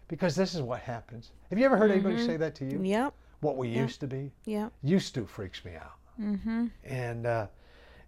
Because 0.08 0.36
this 0.36 0.54
is 0.54 0.62
what 0.62 0.82
happens. 0.82 1.32
Have 1.50 1.58
you 1.58 1.66
ever 1.66 1.76
heard 1.76 1.92
anybody 1.92 2.18
mm-hmm. 2.18 2.26
say 2.26 2.38
that 2.38 2.56
to 2.56 2.66
you? 2.66 2.80
Yep. 2.82 3.14
What 3.42 3.58
we 3.58 3.68
used 3.68 4.00
to 4.00 4.08
be? 4.08 4.32
Yep. 4.46 4.74
Used 4.84 5.14
to 5.16 5.26
freaks 5.26 5.64
me 5.64 5.74
out. 5.76 5.94
Mm-hmm. 6.20 6.68
And 6.84 7.26
uh, 7.26 7.48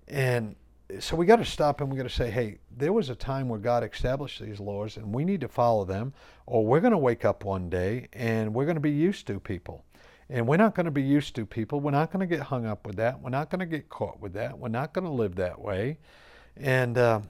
and 0.07 0.55
so 0.99 1.15
we 1.15 1.25
got 1.25 1.35
to 1.35 1.45
stop 1.45 1.81
and 1.81 1.91
we 1.91 1.97
got 1.97 2.03
to 2.03 2.09
say, 2.09 2.31
hey, 2.31 2.57
there 2.75 2.91
was 2.91 3.09
a 3.09 3.15
time 3.15 3.47
where 3.47 3.59
God 3.59 3.83
established 3.83 4.41
these 4.41 4.59
laws 4.59 4.97
and 4.97 5.13
we 5.13 5.23
need 5.23 5.41
to 5.41 5.47
follow 5.47 5.85
them, 5.85 6.13
or 6.47 6.65
we're 6.65 6.79
going 6.79 6.91
to 6.91 6.97
wake 6.97 7.25
up 7.25 7.45
one 7.45 7.69
day 7.69 8.07
and 8.13 8.53
we're 8.53 8.65
going 8.65 8.75
to 8.75 8.81
be 8.81 8.91
used 8.91 9.27
to 9.27 9.39
people. 9.39 9.85
And 10.31 10.47
we're 10.47 10.57
not 10.57 10.75
going 10.75 10.85
to 10.85 10.91
be 10.91 11.01
used 11.01 11.35
to 11.35 11.45
people. 11.45 11.79
We're 11.79 11.91
not 11.91 12.11
going 12.11 12.27
to 12.27 12.35
get 12.35 12.45
hung 12.45 12.65
up 12.65 12.85
with 12.85 12.95
that. 12.97 13.19
We're 13.19 13.31
not 13.31 13.49
going 13.49 13.59
to 13.59 13.65
get 13.65 13.89
caught 13.89 14.19
with 14.19 14.33
that. 14.33 14.57
We're 14.57 14.69
not 14.69 14.93
going 14.93 15.05
to 15.05 15.11
live 15.11 15.35
that 15.35 15.59
way. 15.59 15.97
And 16.55 16.97
uh, 16.97 17.21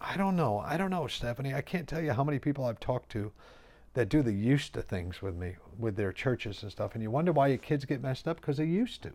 I 0.00 0.16
don't 0.16 0.36
know. 0.36 0.58
I 0.58 0.76
don't 0.76 0.90
know, 0.90 1.06
Stephanie. 1.08 1.54
I 1.54 1.60
can't 1.60 1.88
tell 1.88 2.00
you 2.00 2.12
how 2.12 2.22
many 2.22 2.38
people 2.38 2.64
I've 2.64 2.78
talked 2.78 3.10
to 3.12 3.32
that 3.94 4.08
do 4.08 4.22
the 4.22 4.32
used 4.32 4.74
to 4.74 4.82
things 4.82 5.20
with 5.20 5.36
me, 5.36 5.56
with 5.78 5.96
their 5.96 6.12
churches 6.12 6.62
and 6.62 6.70
stuff. 6.70 6.94
And 6.94 7.02
you 7.02 7.10
wonder 7.10 7.32
why 7.32 7.48
your 7.48 7.58
kids 7.58 7.84
get 7.84 8.02
messed 8.02 8.28
up 8.28 8.40
because 8.40 8.56
they 8.58 8.64
used 8.64 9.02
to. 9.02 9.12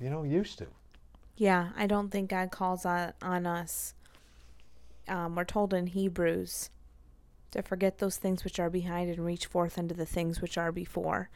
You 0.00 0.10
know, 0.10 0.22
used 0.22 0.58
to. 0.58 0.66
Yeah, 1.36 1.70
I 1.76 1.86
don't 1.86 2.10
think 2.10 2.30
God 2.30 2.50
calls 2.50 2.84
on, 2.84 3.12
on 3.20 3.46
us. 3.46 3.94
Um, 5.08 5.34
we're 5.34 5.44
told 5.44 5.74
in 5.74 5.88
Hebrews 5.88 6.70
to 7.50 7.62
forget 7.62 7.98
those 7.98 8.16
things 8.16 8.44
which 8.44 8.60
are 8.60 8.70
behind 8.70 9.10
and 9.10 9.24
reach 9.24 9.46
forth 9.46 9.76
unto 9.76 9.94
the 9.94 10.06
things 10.06 10.40
which 10.40 10.56
are 10.56 10.70
before. 10.70 11.30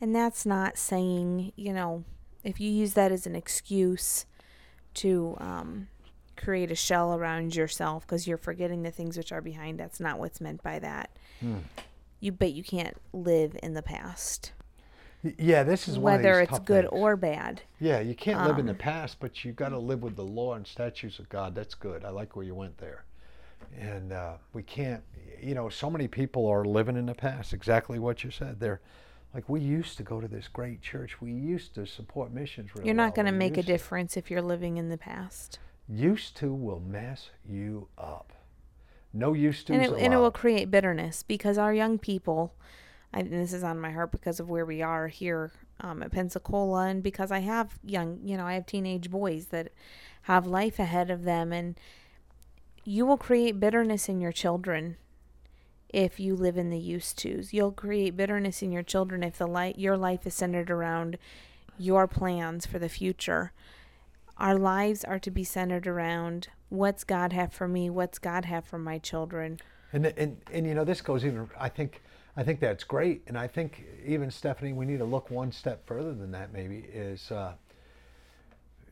And 0.00 0.16
that's 0.16 0.46
not 0.46 0.78
saying, 0.78 1.52
you 1.56 1.72
know, 1.72 2.04
if 2.42 2.58
you 2.58 2.70
use 2.70 2.94
that 2.94 3.12
as 3.12 3.26
an 3.26 3.36
excuse 3.36 4.24
to 4.94 5.36
um, 5.38 5.88
create 6.40 6.70
a 6.70 6.74
shell 6.74 7.14
around 7.14 7.54
yourself 7.54 8.06
because 8.06 8.26
you're 8.26 8.36
forgetting 8.38 8.82
the 8.82 8.90
things 8.90 9.16
which 9.16 9.32
are 9.32 9.40
behind, 9.42 9.78
that's 9.78 10.00
not 10.00 10.18
what's 10.18 10.40
meant 10.40 10.62
by 10.62 10.78
that. 10.78 11.10
Hmm. 11.40 11.58
You 12.20 12.32
but 12.32 12.52
you 12.52 12.62
can't 12.64 12.96
live 13.12 13.56
in 13.62 13.74
the 13.74 13.82
past, 13.82 14.52
Yeah, 15.22 15.62
this 15.62 15.86
is 15.88 15.98
whether 15.98 16.40
it's 16.40 16.58
good 16.60 16.88
things. 16.88 17.00
or 17.02 17.16
bad. 17.16 17.62
Yeah, 17.78 18.00
you 18.00 18.14
can't 18.14 18.46
live 18.46 18.58
in 18.58 18.66
the 18.66 18.72
Um, 18.72 18.78
past, 18.78 19.18
but 19.20 19.44
you 19.44 19.52
got 19.52 19.70
to 19.70 19.78
live 19.78 20.02
with 20.02 20.16
the 20.16 20.24
law 20.24 20.54
and 20.54 20.66
statutes 20.66 21.18
of 21.18 21.28
God. 21.28 21.54
That's 21.54 21.74
good. 21.74 22.04
I 22.04 22.10
like 22.10 22.36
where 22.36 22.44
you 22.44 22.54
went 22.54 22.78
there. 22.78 23.04
And 23.78 24.12
uh, 24.12 24.34
we 24.52 24.62
can't, 24.62 25.02
you 25.40 25.54
know, 25.54 25.68
so 25.68 25.88
many 25.90 26.08
people 26.08 26.46
are 26.46 26.64
living 26.64 26.96
in 26.96 27.06
the 27.06 27.14
past. 27.14 27.52
Exactly 27.52 27.98
what 27.98 28.24
you 28.24 28.30
said. 28.30 28.58
They're 28.60 28.80
like, 29.34 29.48
we 29.48 29.60
used 29.60 29.96
to 29.98 30.02
go 30.02 30.20
to 30.20 30.26
this 30.28 30.48
great 30.48 30.80
church. 30.82 31.20
We 31.20 31.30
used 31.32 31.74
to 31.76 31.86
support 31.86 32.32
missions. 32.32 32.74
Really 32.74 32.86
You're 32.86 32.94
not 32.96 33.16
well. 33.16 33.24
going 33.24 33.26
to 33.26 33.38
make 33.38 33.52
a 33.54 33.56
used 33.56 33.68
to." 33.68 33.72
difference 33.74 34.16
if 34.16 34.30
you're 34.30 34.42
living 34.42 34.76
in 34.78 34.88
the 34.88 34.98
past. 34.98 35.58
Used 35.92 36.36
to 36.36 36.52
will 36.52 36.80
mess 36.80 37.30
you 37.44 37.88
up. 37.98 38.32
No 39.12 39.32
used 39.32 39.66
to. 39.66 39.72
and 39.72 39.82
it, 39.82 39.90
and 39.90 40.14
it 40.14 40.16
will 40.16 40.30
create 40.30 40.70
bitterness 40.70 41.24
because 41.24 41.58
our 41.58 41.74
young 41.74 41.98
people 41.98 42.54
I, 43.12 43.20
and 43.20 43.32
this 43.32 43.52
is 43.52 43.64
on 43.64 43.80
my 43.80 43.90
heart 43.90 44.12
because 44.12 44.38
of 44.38 44.48
where 44.48 44.64
we 44.64 44.82
are 44.82 45.08
here 45.08 45.52
um, 45.80 46.02
at 46.02 46.12
pensacola 46.12 46.86
and 46.86 47.02
because 47.02 47.30
i 47.30 47.40
have 47.40 47.78
young 47.84 48.20
you 48.22 48.36
know 48.36 48.46
i 48.46 48.54
have 48.54 48.66
teenage 48.66 49.10
boys 49.10 49.46
that 49.46 49.72
have 50.22 50.46
life 50.46 50.78
ahead 50.78 51.10
of 51.10 51.24
them 51.24 51.52
and 51.52 51.78
you 52.84 53.04
will 53.04 53.16
create 53.16 53.60
bitterness 53.60 54.08
in 54.08 54.20
your 54.20 54.32
children 54.32 54.96
if 55.88 56.20
you 56.20 56.36
live 56.36 56.56
in 56.56 56.70
the 56.70 56.78
used 56.78 57.18
tos 57.18 57.52
you'll 57.52 57.72
create 57.72 58.16
bitterness 58.16 58.62
in 58.62 58.70
your 58.70 58.82
children 58.82 59.22
if 59.22 59.38
the 59.38 59.46
light 59.46 59.78
your 59.78 59.96
life 59.96 60.26
is 60.26 60.34
centered 60.34 60.70
around 60.70 61.18
your 61.78 62.06
plans 62.06 62.66
for 62.66 62.78
the 62.78 62.88
future 62.88 63.52
our 64.40 64.58
lives 64.58 65.04
are 65.04 65.18
to 65.20 65.30
be 65.30 65.44
centered 65.44 65.86
around 65.86 66.48
what's 66.70 67.04
god 67.04 67.32
have 67.32 67.52
for 67.52 67.68
me 67.68 67.90
what's 67.90 68.18
god 68.18 68.44
have 68.46 68.64
for 68.64 68.78
my 68.78 68.98
children 68.98 69.58
And, 69.92 70.06
and 70.06 70.36
and 70.52 70.66
you 70.66 70.74
know 70.74 70.84
this 70.84 71.00
goes 71.00 71.24
even. 71.24 71.48
I 71.58 71.68
think 71.68 72.02
I 72.36 72.42
think 72.44 72.60
that's 72.60 72.84
great, 72.84 73.22
and 73.26 73.36
I 73.36 73.46
think 73.48 73.84
even 74.06 74.30
Stephanie, 74.30 74.72
we 74.72 74.86
need 74.86 74.98
to 74.98 75.04
look 75.04 75.30
one 75.30 75.52
step 75.52 75.86
further 75.86 76.14
than 76.14 76.30
that. 76.32 76.52
Maybe 76.52 76.78
is, 76.92 77.30
uh, 77.32 77.54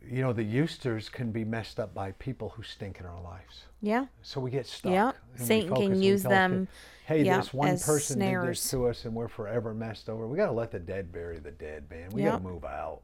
you 0.05 0.23
know, 0.23 0.33
the 0.33 0.43
Eusters 0.45 1.11
can 1.11 1.31
be 1.31 1.45
messed 1.45 1.79
up 1.79 1.95
by 1.95 2.13
people 2.13 2.51
who 2.51 2.63
stink 2.63 2.99
in 3.01 3.07
our 3.07 3.21
lives. 3.23 3.67
yeah 3.81 4.07
So 4.23 4.41
we 4.41 4.51
get 4.51 4.67
stuck. 4.67 4.93
We 5.39 5.45
Satan 5.47 5.75
can 5.77 6.03
use 6.03 6.23
them, 6.25 6.51
kid, 6.51 6.69
Hey, 7.07 7.23
yep, 7.23 7.39
this 7.39 7.55
one 7.55 7.79
person 7.79 8.19
did 8.19 8.43
this 8.43 8.71
to 8.71 8.89
us, 8.89 9.05
and 9.05 9.15
we're 9.15 9.29
forever 9.29 9.73
messed 9.73 10.09
over. 10.09 10.27
We 10.27 10.37
got 10.37 10.47
to 10.47 10.53
let 10.53 10.73
the 10.73 10.79
dead 10.81 11.13
bury 11.13 11.39
the 11.39 11.53
dead, 11.53 11.89
man. 11.91 12.11
We 12.13 12.23
Yep. 12.23 12.33
got 12.33 12.39
to 12.39 12.43
move 12.45 12.65
out. 12.65 13.01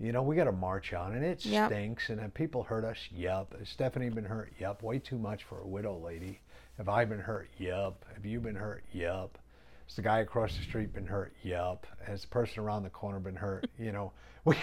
You 0.00 0.12
know, 0.12 0.22
we 0.22 0.36
got 0.36 0.44
to 0.44 0.52
march 0.52 0.92
on, 0.92 1.14
and 1.14 1.24
it 1.24 1.44
Yep. 1.44 1.70
stinks. 1.70 2.08
And 2.10 2.20
have 2.20 2.32
people 2.34 2.62
hurt 2.62 2.84
us? 2.84 2.98
Yup. 3.10 3.58
Has 3.58 3.68
Stephanie 3.68 4.10
been 4.10 4.24
hurt? 4.24 4.52
Yup. 4.58 4.82
Way 4.82 4.98
too 5.00 5.18
much 5.18 5.44
for 5.44 5.60
a 5.60 5.66
widow 5.66 5.98
lady. 5.98 6.40
Have 6.76 6.88
I 6.88 7.04
been 7.04 7.18
hurt? 7.18 7.50
Yup. 7.58 8.04
Have 8.14 8.24
you 8.24 8.38
been 8.40 8.54
hurt? 8.54 8.84
Yup. 8.92 9.38
Has 9.86 9.96
the 9.96 10.02
guy 10.02 10.20
across 10.20 10.56
the 10.56 10.62
street 10.62 10.92
been 10.92 11.06
hurt? 11.06 11.32
Yup. 11.42 11.86
Has 12.06 12.22
the 12.22 12.28
person 12.28 12.62
around 12.62 12.84
the 12.84 12.90
corner 12.90 13.18
been 13.18 13.34
hurt? 13.34 13.68
You 13.78 13.90
know, 13.90 14.12
we, 14.44 14.56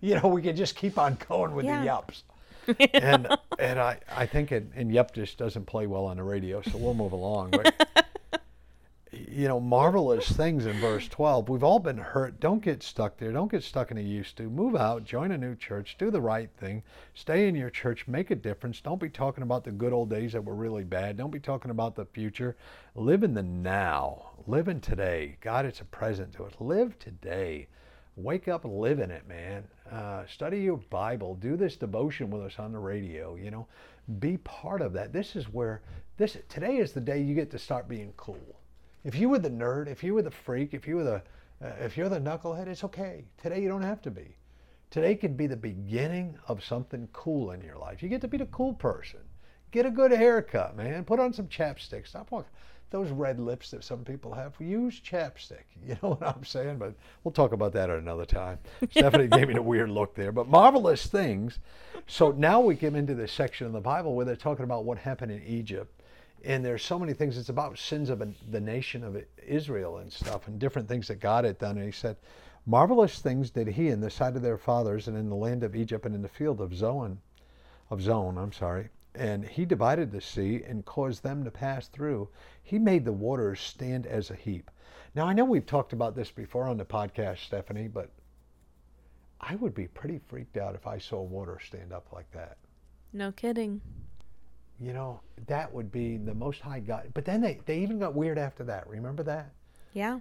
you 0.00 0.14
know, 0.20 0.28
we 0.28 0.42
can 0.42 0.54
just 0.54 0.76
keep 0.76 0.96
on 0.98 1.18
going 1.28 1.54
with 1.54 1.64
Yeah. 1.66 1.80
the 1.82 1.88
yups. 1.88 2.22
and 3.02 3.26
and 3.58 3.80
I, 3.80 3.98
I 4.14 4.26
think 4.26 4.52
it 4.52 4.66
and 4.76 4.92
Yep 4.92 5.14
just 5.14 5.38
doesn't 5.38 5.64
play 5.64 5.86
well 5.86 6.04
on 6.04 6.18
the 6.18 6.22
radio, 6.22 6.60
so 6.60 6.76
we'll 6.76 6.92
move 6.94 7.12
along. 7.12 7.50
But 7.50 8.06
you 9.30 9.48
know, 9.48 9.60
marvelous 9.60 10.30
things 10.30 10.66
in 10.66 10.78
verse 10.80 11.08
twelve. 11.08 11.48
We've 11.48 11.64
all 11.64 11.78
been 11.78 11.98
hurt. 11.98 12.40
Don't 12.40 12.62
get 12.62 12.82
stuck 12.82 13.16
there. 13.16 13.32
Don't 13.32 13.50
get 13.50 13.62
stuck 13.62 13.90
in 13.90 13.98
a 13.98 14.00
used 14.00 14.36
to. 14.36 14.50
Move 14.50 14.76
out, 14.76 15.04
join 15.04 15.32
a 15.32 15.38
new 15.38 15.54
church, 15.54 15.96
do 15.98 16.10
the 16.10 16.20
right 16.20 16.50
thing, 16.58 16.82
stay 17.14 17.48
in 17.48 17.54
your 17.54 17.70
church, 17.70 18.06
make 18.08 18.30
a 18.30 18.34
difference. 18.36 18.80
Don't 18.80 19.00
be 19.00 19.08
talking 19.08 19.42
about 19.42 19.64
the 19.64 19.70
good 19.70 19.92
old 19.92 20.10
days 20.10 20.32
that 20.32 20.44
were 20.44 20.54
really 20.54 20.84
bad. 20.84 21.16
Don't 21.16 21.30
be 21.30 21.40
talking 21.40 21.70
about 21.70 21.94
the 21.94 22.06
future. 22.06 22.56
Live 22.94 23.22
in 23.22 23.34
the 23.34 23.42
now. 23.42 24.30
Live 24.46 24.68
in 24.68 24.80
today. 24.80 25.36
God, 25.40 25.66
it's 25.66 25.80
a 25.80 25.84
present 25.84 26.32
to 26.34 26.44
us. 26.44 26.52
Live 26.60 26.98
today. 26.98 27.68
Wake 28.16 28.48
up 28.48 28.64
live 28.64 28.98
in 28.98 29.12
it, 29.12 29.28
man. 29.28 29.64
Uh, 29.92 30.24
study 30.26 30.60
your 30.60 30.78
Bible. 30.90 31.36
Do 31.36 31.56
this 31.56 31.76
devotion 31.76 32.30
with 32.30 32.42
us 32.42 32.58
on 32.58 32.72
the 32.72 32.78
radio. 32.78 33.36
You 33.36 33.52
know, 33.52 33.66
be 34.18 34.38
part 34.38 34.82
of 34.82 34.92
that. 34.94 35.12
This 35.12 35.36
is 35.36 35.52
where 35.52 35.82
this 36.16 36.36
today 36.48 36.78
is 36.78 36.92
the 36.92 37.00
day 37.00 37.20
you 37.20 37.34
get 37.34 37.50
to 37.52 37.58
start 37.58 37.88
being 37.88 38.12
cool. 38.16 38.57
If 39.04 39.14
you 39.14 39.28
were 39.28 39.38
the 39.38 39.50
nerd, 39.50 39.86
if 39.86 40.02
you 40.02 40.14
were 40.14 40.22
the 40.22 40.30
freak, 40.30 40.74
if 40.74 40.86
you 40.88 40.96
were 40.96 41.04
the, 41.04 41.22
uh, 41.64 41.72
if 41.80 41.96
you're 41.96 42.08
the 42.08 42.20
knucklehead, 42.20 42.66
it's 42.66 42.84
okay. 42.84 43.24
Today 43.40 43.62
you 43.62 43.68
don't 43.68 43.82
have 43.82 44.02
to 44.02 44.10
be. 44.10 44.36
Today 44.90 45.14
could 45.14 45.36
be 45.36 45.46
the 45.46 45.56
beginning 45.56 46.36
of 46.48 46.64
something 46.64 47.08
cool 47.12 47.52
in 47.52 47.60
your 47.60 47.76
life. 47.76 48.02
You 48.02 48.08
get 48.08 48.22
to 48.22 48.28
be 48.28 48.38
the 48.38 48.46
cool 48.46 48.72
person. 48.72 49.20
Get 49.70 49.84
a 49.86 49.90
good 49.90 50.10
haircut, 50.10 50.76
man. 50.76 51.04
Put 51.04 51.20
on 51.20 51.32
some 51.32 51.46
chapstick. 51.46 52.06
Stop 52.06 52.30
walking. 52.30 52.50
Those 52.90 53.10
red 53.10 53.38
lips 53.38 53.70
that 53.72 53.84
some 53.84 54.02
people 54.02 54.32
have, 54.32 54.54
use 54.58 55.00
chapstick. 55.00 55.64
You 55.86 55.96
know 56.02 56.10
what 56.10 56.36
I'm 56.36 56.44
saying? 56.44 56.78
But 56.78 56.94
we'll 57.22 57.32
talk 57.32 57.52
about 57.52 57.72
that 57.74 57.90
at 57.90 57.98
another 57.98 58.24
time. 58.24 58.58
Stephanie 58.90 59.28
gave 59.28 59.48
me 59.48 59.56
a 59.56 59.62
weird 59.62 59.90
look 59.90 60.14
there. 60.14 60.32
But 60.32 60.48
marvelous 60.48 61.06
things. 61.06 61.58
So 62.06 62.32
now 62.32 62.60
we 62.60 62.76
come 62.76 62.96
into 62.96 63.14
this 63.14 63.30
section 63.30 63.66
of 63.66 63.72
the 63.74 63.80
Bible 63.80 64.14
where 64.14 64.24
they're 64.24 64.36
talking 64.36 64.64
about 64.64 64.84
what 64.84 64.98
happened 64.98 65.32
in 65.32 65.42
Egypt. 65.44 65.97
And 66.44 66.64
there's 66.64 66.84
so 66.84 66.98
many 66.98 67.12
things. 67.14 67.36
It's 67.36 67.48
about 67.48 67.78
sins 67.78 68.10
of 68.10 68.22
the 68.50 68.60
nation 68.60 69.02
of 69.02 69.22
Israel 69.44 69.98
and 69.98 70.12
stuff 70.12 70.46
and 70.46 70.58
different 70.58 70.88
things 70.88 71.08
that 71.08 71.20
God 71.20 71.44
had 71.44 71.58
done. 71.58 71.76
And 71.76 71.86
he 71.86 71.92
said, 71.92 72.16
Marvelous 72.66 73.20
things 73.20 73.50
did 73.50 73.66
he 73.68 73.88
in 73.88 74.00
the 74.00 74.10
sight 74.10 74.36
of 74.36 74.42
their 74.42 74.58
fathers 74.58 75.08
and 75.08 75.16
in 75.16 75.28
the 75.28 75.34
land 75.34 75.64
of 75.64 75.74
Egypt 75.74 76.04
and 76.04 76.14
in 76.14 76.22
the 76.22 76.28
field 76.28 76.60
of 76.60 76.74
Zoan, 76.74 77.18
of 77.90 78.02
Zone, 78.02 78.36
I'm 78.36 78.52
sorry. 78.52 78.88
And 79.14 79.44
he 79.44 79.64
divided 79.64 80.12
the 80.12 80.20
sea 80.20 80.62
and 80.62 80.84
caused 80.84 81.22
them 81.22 81.44
to 81.44 81.50
pass 81.50 81.88
through. 81.88 82.28
He 82.62 82.78
made 82.78 83.04
the 83.04 83.12
waters 83.12 83.60
stand 83.60 84.06
as 84.06 84.30
a 84.30 84.36
heap. 84.36 84.70
Now 85.14 85.26
I 85.26 85.32
know 85.32 85.44
we've 85.44 85.66
talked 85.66 85.92
about 85.92 86.14
this 86.14 86.30
before 86.30 86.64
on 86.68 86.76
the 86.76 86.84
podcast, 86.84 87.38
Stephanie, 87.38 87.88
but 87.88 88.10
I 89.40 89.54
would 89.54 89.74
be 89.74 89.88
pretty 89.88 90.18
freaked 90.18 90.56
out 90.56 90.74
if 90.74 90.86
I 90.86 90.98
saw 90.98 91.22
water 91.22 91.58
stand 91.64 91.92
up 91.92 92.12
like 92.12 92.30
that. 92.32 92.58
no 93.12 93.32
kidding 93.32 93.80
You 94.80 94.92
know, 94.92 95.20
that 95.46 95.72
would 95.72 95.90
be 95.90 96.16
the 96.16 96.34
most 96.34 96.60
high 96.60 96.80
God. 96.80 97.10
But 97.14 97.24
then 97.24 97.40
they, 97.40 97.60
they 97.66 97.80
even 97.80 97.98
got 97.98 98.14
weird 98.14 98.38
after 98.38 98.64
that. 98.64 98.88
Remember 98.88 99.22
that? 99.24 99.52
yeah 99.92 100.20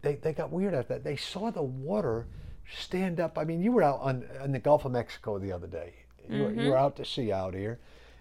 They- 0.00 0.16
They, 0.16 0.32
got 0.32 0.50
weird 0.50 0.74
after 0.74 0.94
that. 0.94 1.04
They 1.04 1.16
saw 1.16 1.50
the 1.50 1.62
water 1.62 2.26
stand 2.70 3.20
up. 3.20 3.38
I 3.38 3.44
mean, 3.44 3.62
you 3.62 3.72
were 3.72 3.82
out 3.82 4.00
on 4.00 4.24
in 4.44 4.52
the 4.52 4.58
Gulf 4.58 4.84
of 4.84 4.92
Mexico 4.92 5.38
the 5.38 5.52
other 5.52 5.66
day. 5.66 5.94
You, 6.28 6.42
were, 6.42 6.50
you 6.50 6.56
were 6.56 6.62
mm-hmm. 6.62 6.84
out 6.84 6.96
to 6.96 7.04
sea 7.04 7.32
out 7.32 7.54
here. 7.54 7.78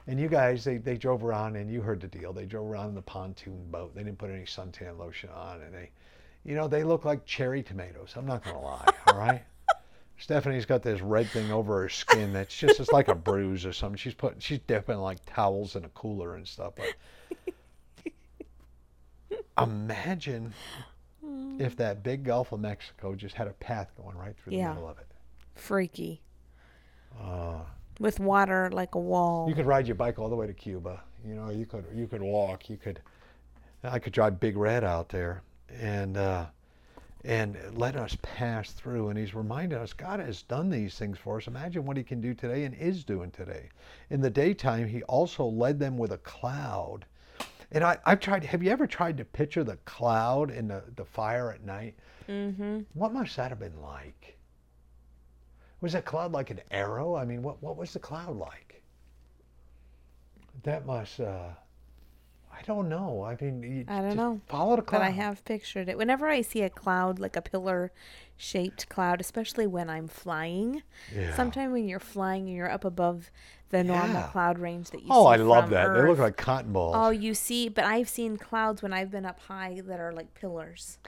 And 0.07 0.19
you 0.19 0.29
guys, 0.29 0.63
they, 0.63 0.77
they 0.77 0.95
drove 0.95 1.23
around 1.23 1.57
and 1.57 1.69
you 1.69 1.81
heard 1.81 1.99
the 1.99 2.07
deal. 2.07 2.31
They 2.31 2.45
drove 2.45 2.65
around 2.65 2.89
in 2.89 2.95
the 2.95 3.01
pontoon 3.01 3.69
boat. 3.69 3.93
They 3.93 4.03
didn't 4.03 4.17
put 4.17 4.29
any 4.29 4.45
suntan 4.45 4.97
lotion 4.97 5.29
on. 5.29 5.61
And 5.61 5.73
they, 5.73 5.91
you 6.45 6.55
know, 6.55 6.69
they 6.69 6.85
look 6.85 7.03
like 7.03 7.25
cherry 7.25 7.61
tomatoes. 7.61 8.13
I'm 8.15 8.25
not 8.25 8.43
going 8.43 8.55
to 8.55 8.61
lie. 8.61 8.93
All 9.07 9.17
right. 9.17 9.43
Stephanie's 10.19 10.65
got 10.65 10.81
this 10.81 11.01
red 11.01 11.27
thing 11.27 11.51
over 11.51 11.81
her 11.81 11.89
skin 11.89 12.33
that's 12.33 12.55
just 12.55 12.79
it's 12.79 12.91
like 12.91 13.07
a 13.07 13.15
bruise 13.15 13.65
or 13.65 13.73
something. 13.73 13.97
She's 13.97 14.15
putting 14.15 14.39
she's 14.39 14.59
dipping 14.59 14.97
like 14.97 15.19
towels 15.25 15.75
in 15.75 15.85
a 15.85 15.89
cooler 15.89 16.35
and 16.35 16.47
stuff. 16.47 16.73
But 16.75 16.93
imagine 19.61 20.53
if 21.59 21.75
that 21.77 22.03
big 22.03 22.23
Gulf 22.23 22.51
of 22.51 22.59
Mexico 22.59 23.15
just 23.15 23.35
had 23.35 23.47
a 23.47 23.53
path 23.53 23.91
going 24.01 24.17
right 24.17 24.35
through 24.37 24.51
the 24.51 24.63
middle 24.63 24.87
of 24.87 24.97
it. 24.97 25.07
freaky 25.55 26.21
Uh, 27.19 27.61
with 27.99 28.19
water 28.19 28.69
like 28.71 28.93
a 28.93 28.99
wall 28.99 29.49
you 29.49 29.55
could 29.55 29.65
ride 29.65 29.87
your 29.87 29.95
bike 29.95 30.19
all 30.19 30.29
the 30.29 30.35
way 30.35 30.45
to 30.47 30.53
Cuba. 30.53 31.01
You 31.25 31.35
know, 31.35 31.49
you 31.49 31.65
could 31.65 31.85
you 31.93 32.07
could 32.07 32.21
walk. 32.21 32.69
You 32.69 32.77
could. 32.77 33.01
I 33.83 33.99
could 33.99 34.13
drive 34.13 34.39
Big 34.39 34.57
Red 34.57 34.83
out 34.83 35.09
there, 35.09 35.43
and 35.69 36.17
uh, 36.17 36.45
and 37.23 37.57
let 37.73 37.95
us 37.95 38.17
pass 38.21 38.71
through. 38.71 39.09
And 39.09 39.17
he's 39.17 39.33
reminding 39.33 39.77
us 39.77 39.93
God 39.93 40.19
has 40.19 40.43
done 40.43 40.69
these 40.69 40.97
things 40.97 41.17
for 41.17 41.37
us. 41.37 41.47
Imagine 41.47 41.85
what 41.85 41.97
he 41.97 42.03
can 42.03 42.21
do 42.21 42.33
today 42.33 42.63
and 42.63 42.75
is 42.75 43.03
doing 43.03 43.31
today. 43.31 43.69
In 44.09 44.21
the 44.21 44.29
daytime, 44.29 44.87
he 44.87 45.03
also 45.03 45.45
led 45.45 45.79
them 45.79 45.97
with 45.97 46.11
a 46.11 46.17
cloud. 46.19 47.05
And 47.71 47.83
I, 47.83 47.97
I've 48.05 48.19
tried, 48.19 48.45
have 48.45 48.63
you 48.63 48.71
ever 48.71 48.87
tried 48.87 49.17
to 49.17 49.25
picture 49.25 49.63
the 49.63 49.77
cloud 49.77 50.51
and 50.51 50.69
the, 50.69 50.83
the 50.95 51.03
fire 51.05 51.51
at 51.51 51.65
night? 51.65 51.95
Mm-hmm. 52.29 52.81
What 52.93 53.13
must 53.13 53.35
that 53.35 53.49
have 53.49 53.59
been 53.59 53.81
like? 53.81 54.37
Was 55.81 55.93
that 55.93 56.05
cloud 56.05 56.31
like 56.31 56.49
an 56.49 56.61
arrow? 56.71 57.15
I 57.15 57.25
mean, 57.25 57.43
what, 57.43 57.61
what 57.61 57.77
was 57.77 57.93
the 57.93 57.99
cloud 57.99 58.37
like? 58.37 58.81
That 60.63 60.85
must, 60.85 61.19
uh, 61.19 61.49
I 62.57 62.61
don't 62.65 62.89
know. 62.89 63.23
I 63.23 63.37
mean, 63.41 63.61
you 63.63 63.85
I 63.87 64.01
don't 64.01 64.15
know, 64.15 64.41
Follow 64.47 64.75
the 64.75 64.81
cloud. 64.81 64.99
But 64.99 65.05
I 65.05 65.11
have 65.11 65.45
pictured 65.45 65.89
it. 65.89 65.97
Whenever 65.97 66.27
I 66.27 66.41
see 66.41 66.61
a 66.63 66.69
cloud, 66.69 67.19
like 67.19 67.35
a 67.35 67.41
pillar 67.41 67.91
shaped 68.35 68.89
cloud, 68.89 69.21
especially 69.21 69.67
when 69.67 69.89
I'm 69.89 70.07
flying, 70.07 70.81
Yeah. 71.15 71.35
sometime 71.35 71.71
when 71.71 71.87
you're 71.87 71.99
flying 71.99 72.47
and 72.47 72.55
you're 72.55 72.69
up 72.71 72.83
above 72.85 73.29
the 73.69 73.83
normal 73.83 74.21
Yeah. 74.21 74.27
cloud 74.29 74.59
range 74.59 74.89
that 74.91 75.01
you 75.01 75.07
oh, 75.09 75.23
see. 75.23 75.27
Oh, 75.27 75.27
I 75.27 75.35
love 75.37 75.69
that. 75.69 75.93
They 75.93 76.01
look 76.07 76.19
like 76.19 76.37
cotton 76.37 76.71
balls. 76.73 76.95
Oh, 76.97 77.09
you 77.09 77.33
see, 77.33 77.69
but 77.69 77.83
I've 77.83 78.09
seen 78.09 78.37
clouds 78.37 78.81
when 78.81 78.93
I've 78.93 79.11
been 79.11 79.25
up 79.25 79.39
high 79.41 79.81
that 79.85 79.99
are 79.99 80.11
like 80.13 80.33
pillars. 80.33 80.97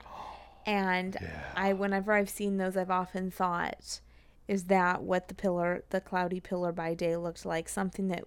And 0.65 1.17
Yeah. 1.19 1.45
I 1.55 1.73
whenever 1.73 2.13
I've 2.13 2.29
seen 2.29 2.57
those 2.57 2.77
I've 2.77 2.91
often 2.91 3.31
thought 3.31 4.01
is 4.47 4.65
that 4.65 5.01
what 5.01 5.27
the 5.27 5.33
pillar 5.33 5.83
the 5.89 6.01
cloudy 6.01 6.39
pillar 6.39 6.71
by 6.71 6.93
day 6.93 7.15
looked 7.15 7.43
like 7.45 7.67
something 7.69 8.07
that 8.09 8.25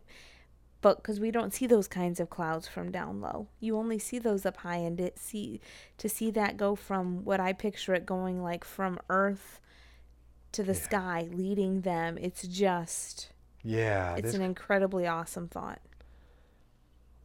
but 0.83 0.97
because 0.99 1.19
we 1.19 1.31
don't 1.31 1.55
see 1.55 1.67
those 1.67 1.89
kinds 1.89 2.21
of 2.21 2.29
clouds 2.29 2.69
from 2.69 2.91
down 2.93 3.21
low 3.21 3.49
you 3.61 3.77
only 3.77 3.99
see 3.99 4.19
those 4.19 4.45
up 4.45 4.59
high 4.59 4.77
and 4.77 5.01
it 5.01 5.19
see 5.19 5.61
to 5.97 6.09
see 6.09 6.31
that 6.31 6.57
go 6.59 6.75
from 6.75 7.25
what 7.25 7.41
i 7.41 7.53
picture 7.53 7.95
it 7.95 8.05
going 8.05 8.43
like 8.43 8.65
from 8.65 8.99
earth 9.09 9.59
to 10.53 10.62
the 10.62 10.75
sky 10.75 11.27
leading 11.33 11.81
them 11.81 12.19
it's 12.21 12.47
just 12.47 13.31
yeah. 13.65 14.15
it's 14.15 14.27
this- 14.27 14.35
an 14.35 14.43
incredibly 14.43 15.07
awesome 15.07 15.49
thought 15.49 15.81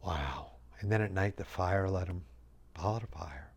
Wow. 0.02 0.52
And 0.80 0.90
then 0.90 1.02
at 1.02 1.12
night 1.12 1.36
the 1.36 1.44
fire 1.44 1.88
let 1.88 2.06
him 2.08 2.22
follow 2.74 3.00
the 3.00 3.06
fire. 3.06 3.52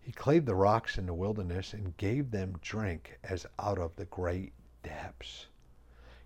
He 0.00 0.12
clave 0.12 0.44
the 0.44 0.54
rocks 0.54 0.98
in 0.98 1.06
the 1.06 1.14
wilderness 1.14 1.72
and 1.72 1.96
gave 1.96 2.30
them 2.30 2.58
drink 2.60 3.18
as 3.24 3.46
out 3.58 3.78
of 3.78 3.96
the 3.96 4.04
great 4.04 4.52
depths. 4.82 5.46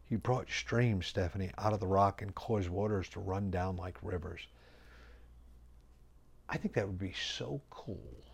He 0.09 0.17
brought 0.17 0.49
streams, 0.51 1.07
Stephanie, 1.07 1.51
out 1.59 1.75
of 1.75 1.81
the 1.81 1.87
rock 1.87 2.23
and 2.23 2.35
caused 2.35 2.71
waters 2.71 3.09
to 3.11 3.21
run 3.21 3.51
down 3.51 3.77
like 3.77 3.97
rivers. 4.03 4.47
I 6.49 6.57
think 6.57 6.73
that 6.75 6.87
would 6.87 6.99
be 6.99 7.13
so 7.13 7.61
cool 7.69 8.25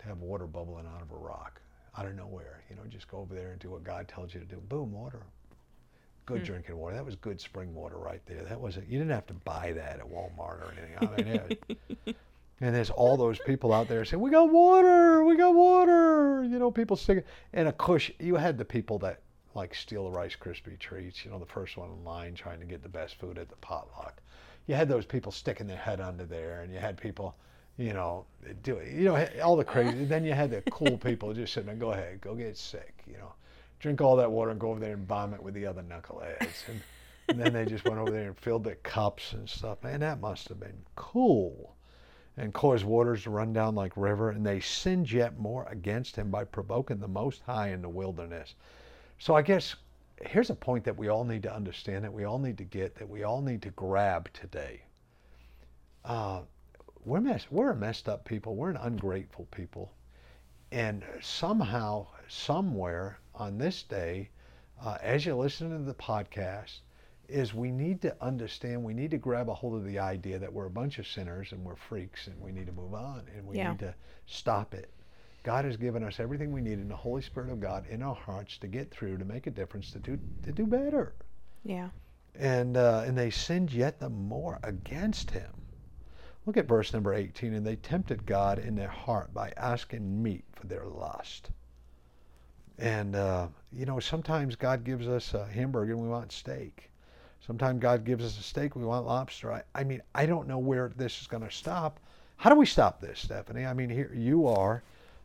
to 0.00 0.06
have 0.06 0.18
water 0.18 0.48
bubbling 0.48 0.86
out 0.86 1.00
of 1.00 1.12
a 1.12 1.16
rock, 1.16 1.60
out 1.96 2.06
of 2.06 2.16
nowhere. 2.16 2.64
You 2.68 2.74
know, 2.74 2.82
just 2.88 3.06
go 3.06 3.18
over 3.18 3.36
there 3.36 3.52
and 3.52 3.60
do 3.60 3.70
what 3.70 3.84
God 3.84 4.08
tells 4.08 4.34
you 4.34 4.40
to 4.40 4.46
do. 4.46 4.56
Boom, 4.68 4.90
water. 4.90 5.22
Good 6.26 6.38
hmm. 6.38 6.44
drinking 6.44 6.76
water. 6.76 6.96
That 6.96 7.04
was 7.04 7.14
good 7.14 7.40
spring 7.40 7.72
water 7.72 7.98
right 7.98 8.22
there. 8.26 8.42
That 8.42 8.60
wasn't. 8.60 8.88
You 8.88 8.98
didn't 8.98 9.12
have 9.12 9.26
to 9.26 9.34
buy 9.34 9.72
that 9.74 10.00
at 10.00 10.06
Walmart 10.10 10.60
or 10.60 10.74
anything. 10.76 11.08
I 11.08 11.16
mean, 11.16 12.06
it, 12.06 12.16
and 12.60 12.74
there's 12.74 12.90
all 12.90 13.16
those 13.16 13.38
people 13.46 13.72
out 13.72 13.86
there 13.88 14.04
saying, 14.04 14.20
"We 14.20 14.30
got 14.30 14.50
water, 14.50 15.24
we 15.24 15.36
got 15.36 15.54
water." 15.54 16.42
You 16.42 16.58
know, 16.58 16.72
people 16.72 16.96
singing. 16.96 17.24
And 17.52 17.68
of 17.68 17.78
course, 17.78 18.10
you 18.18 18.36
had 18.36 18.58
the 18.58 18.64
people 18.64 18.98
that 19.00 19.20
like 19.54 19.74
steal 19.74 20.04
the 20.04 20.10
Rice 20.10 20.36
Krispie 20.36 20.78
treats. 20.78 21.24
You 21.24 21.30
know, 21.30 21.38
the 21.38 21.46
first 21.46 21.76
one 21.76 21.90
in 21.90 22.04
line 22.04 22.34
trying 22.34 22.60
to 22.60 22.66
get 22.66 22.82
the 22.82 22.88
best 22.88 23.16
food 23.16 23.38
at 23.38 23.48
the 23.48 23.56
potluck. 23.56 24.20
You 24.66 24.74
had 24.74 24.88
those 24.88 25.06
people 25.06 25.32
sticking 25.32 25.66
their 25.66 25.76
head 25.76 26.00
under 26.00 26.24
there, 26.24 26.62
and 26.62 26.72
you 26.72 26.78
had 26.78 26.96
people, 26.96 27.36
you 27.76 27.92
know, 27.92 28.24
do 28.62 28.80
you 28.84 29.04
know 29.04 29.26
all 29.42 29.56
the 29.56 29.64
crazy. 29.64 30.04
then 30.04 30.24
you 30.24 30.32
had 30.32 30.50
the 30.50 30.62
cool 30.70 30.96
people 30.96 31.32
just 31.32 31.52
sitting 31.52 31.66
there. 31.66 31.76
Go 31.76 31.92
ahead, 31.92 32.20
go 32.20 32.34
get 32.34 32.56
sick. 32.56 33.02
You 33.06 33.18
know, 33.18 33.32
drink 33.80 34.00
all 34.00 34.16
that 34.16 34.30
water 34.30 34.50
and 34.50 34.60
go 34.60 34.70
over 34.70 34.80
there 34.80 34.94
and 34.94 35.06
vomit 35.06 35.42
with 35.42 35.54
the 35.54 35.66
other 35.66 35.82
knuckleheads. 35.82 36.68
And, 36.68 36.80
and 37.28 37.40
then 37.40 37.52
they 37.52 37.64
just 37.64 37.84
went 37.84 37.98
over 37.98 38.10
there 38.10 38.28
and 38.28 38.38
filled 38.38 38.64
their 38.64 38.76
cups 38.76 39.32
and 39.32 39.48
stuff. 39.48 39.82
Man, 39.82 40.00
that 40.00 40.20
must 40.20 40.48
have 40.48 40.60
been 40.60 40.82
cool 40.96 41.76
and 42.36 42.54
caused 42.54 42.84
waters 42.84 43.24
to 43.24 43.30
run 43.30 43.52
down 43.52 43.74
like 43.74 43.92
river, 43.96 44.30
and 44.30 44.44
they 44.44 44.60
sinned 44.60 45.10
yet 45.12 45.38
more 45.38 45.66
against 45.70 46.16
him 46.16 46.30
by 46.30 46.44
provoking 46.44 46.98
the 46.98 47.08
Most 47.08 47.42
High 47.42 47.68
in 47.68 47.82
the 47.82 47.88
wilderness. 47.88 48.54
So 49.22 49.36
I 49.36 49.42
guess 49.42 49.76
here's 50.20 50.50
a 50.50 50.54
point 50.56 50.82
that 50.82 50.96
we 50.96 51.06
all 51.06 51.22
need 51.22 51.44
to 51.44 51.54
understand, 51.54 52.02
that 52.02 52.12
we 52.12 52.24
all 52.24 52.40
need 52.40 52.58
to 52.58 52.64
get, 52.64 52.96
that 52.96 53.08
we 53.08 53.22
all 53.22 53.40
need 53.40 53.62
to 53.62 53.70
grab 53.70 54.28
today. 54.32 54.82
Uh, 56.04 56.40
we're 57.04 57.20
mess, 57.20 57.46
we're 57.48 57.70
a 57.70 57.76
messed 57.76 58.08
up 58.08 58.24
people. 58.24 58.56
We're 58.56 58.70
an 58.70 58.78
ungrateful 58.78 59.46
people, 59.52 59.92
and 60.72 61.04
somehow, 61.20 62.08
somewhere 62.26 63.20
on 63.32 63.58
this 63.58 63.84
day, 63.84 64.30
uh, 64.84 64.98
as 65.00 65.24
you 65.24 65.36
listen 65.36 65.70
to 65.70 65.84
the 65.84 65.94
podcast, 65.94 66.80
is 67.28 67.54
we 67.54 67.70
need 67.70 68.02
to 68.02 68.16
understand, 68.20 68.82
we 68.82 68.92
need 68.92 69.12
to 69.12 69.18
grab 69.18 69.48
a 69.48 69.54
hold 69.54 69.76
of 69.76 69.84
the 69.84 70.00
idea 70.00 70.40
that 70.40 70.52
we're 70.52 70.66
a 70.66 70.70
bunch 70.70 70.98
of 70.98 71.06
sinners 71.06 71.52
and 71.52 71.64
we're 71.64 71.76
freaks 71.76 72.26
and 72.26 72.40
we 72.40 72.50
need 72.50 72.66
to 72.66 72.72
move 72.72 72.92
on 72.92 73.22
and 73.36 73.46
we 73.46 73.58
Yeah. 73.58 73.70
need 73.70 73.78
to 73.78 73.94
stop 74.26 74.74
it. 74.74 74.90
God 75.42 75.64
has 75.64 75.76
given 75.76 76.04
us 76.04 76.20
everything 76.20 76.52
we 76.52 76.60
need 76.60 76.78
in 76.78 76.88
the 76.88 76.96
Holy 76.96 77.22
Spirit 77.22 77.50
of 77.50 77.60
God 77.60 77.86
in 77.88 78.02
our 78.02 78.14
hearts 78.14 78.58
to 78.58 78.68
get 78.68 78.90
through, 78.90 79.18
to 79.18 79.24
make 79.24 79.46
a 79.46 79.50
difference, 79.50 79.90
to 79.92 79.98
do 79.98 80.18
to 80.44 80.52
do 80.52 80.66
better. 80.66 81.14
yeah 81.64 81.88
And 82.38 82.76
uh, 82.76 83.04
and 83.06 83.16
they 83.16 83.30
sinned 83.30 83.72
yet 83.72 83.98
the 83.98 84.10
more 84.10 84.58
against 84.62 85.30
him. 85.30 85.50
Look 86.46 86.56
at 86.56 86.66
verse 86.66 86.92
number 86.92 87.14
18. 87.14 87.54
And 87.54 87.66
they 87.66 87.76
tempted 87.76 88.26
God 88.26 88.58
in 88.58 88.74
their 88.74 88.88
heart 88.88 89.32
by 89.32 89.52
asking 89.56 90.22
meat 90.22 90.44
for 90.52 90.66
their 90.66 90.86
lust. 90.86 91.50
And, 92.78 93.14
uh, 93.14 93.48
you 93.72 93.86
know, 93.86 94.00
sometimes 94.00 94.56
God 94.56 94.82
gives 94.82 95.06
us 95.06 95.34
a 95.34 95.46
hamburger 95.46 95.92
and 95.92 96.02
we 96.02 96.08
want 96.08 96.32
steak. 96.32 96.90
Sometimes 97.46 97.80
God 97.80 98.04
gives 98.04 98.24
us 98.24 98.38
a 98.38 98.42
steak, 98.42 98.76
we 98.76 98.84
want 98.84 99.06
lobster. 99.06 99.52
I, 99.52 99.62
I 99.74 99.84
mean, 99.84 100.02
I 100.14 100.26
don't 100.26 100.48
know 100.48 100.58
where 100.58 100.92
this 100.96 101.20
is 101.20 101.26
going 101.26 101.42
to 101.42 101.50
stop. 101.50 102.00
How 102.36 102.50
do 102.50 102.56
we 102.56 102.66
stop 102.66 103.00
this, 103.00 103.20
Stephanie? 103.20 103.66
I 103.66 103.74
mean, 103.74 103.90
here 103.90 104.12
you 104.14 104.46
are, 104.48 104.82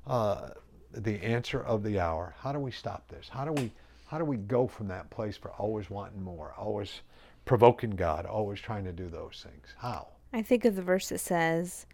uh, 0.07 0.49
the 0.91 1.21
answer 1.23 1.61
of 1.61 1.83
the 1.83 1.99
hour. 1.99 2.33
How 2.39 2.51
do 2.51 2.59
we 2.59 2.71
stop 2.71 3.07
this? 3.07 3.29
How 3.29 3.45
do 3.45 3.51
we, 3.51 3.71
how 4.07 4.17
do 4.17 4.25
we 4.25 4.37
go 4.37 4.67
from 4.67 4.87
that 4.87 5.09
place 5.09 5.37
for 5.37 5.51
always 5.51 5.89
wanting 5.89 6.23
more, 6.23 6.53
always 6.57 7.01
provoking 7.45 7.91
God, 7.91 8.25
always 8.25 8.59
trying 8.59 8.85
to 8.85 8.91
do 8.91 9.09
those 9.09 9.45
things? 9.47 9.67
How? 9.77 10.07
I 10.33 10.41
think 10.41 10.65
of 10.65 10.75
the 10.75 10.81
verse 10.81 11.09
that 11.09 11.19
says, 11.19 11.85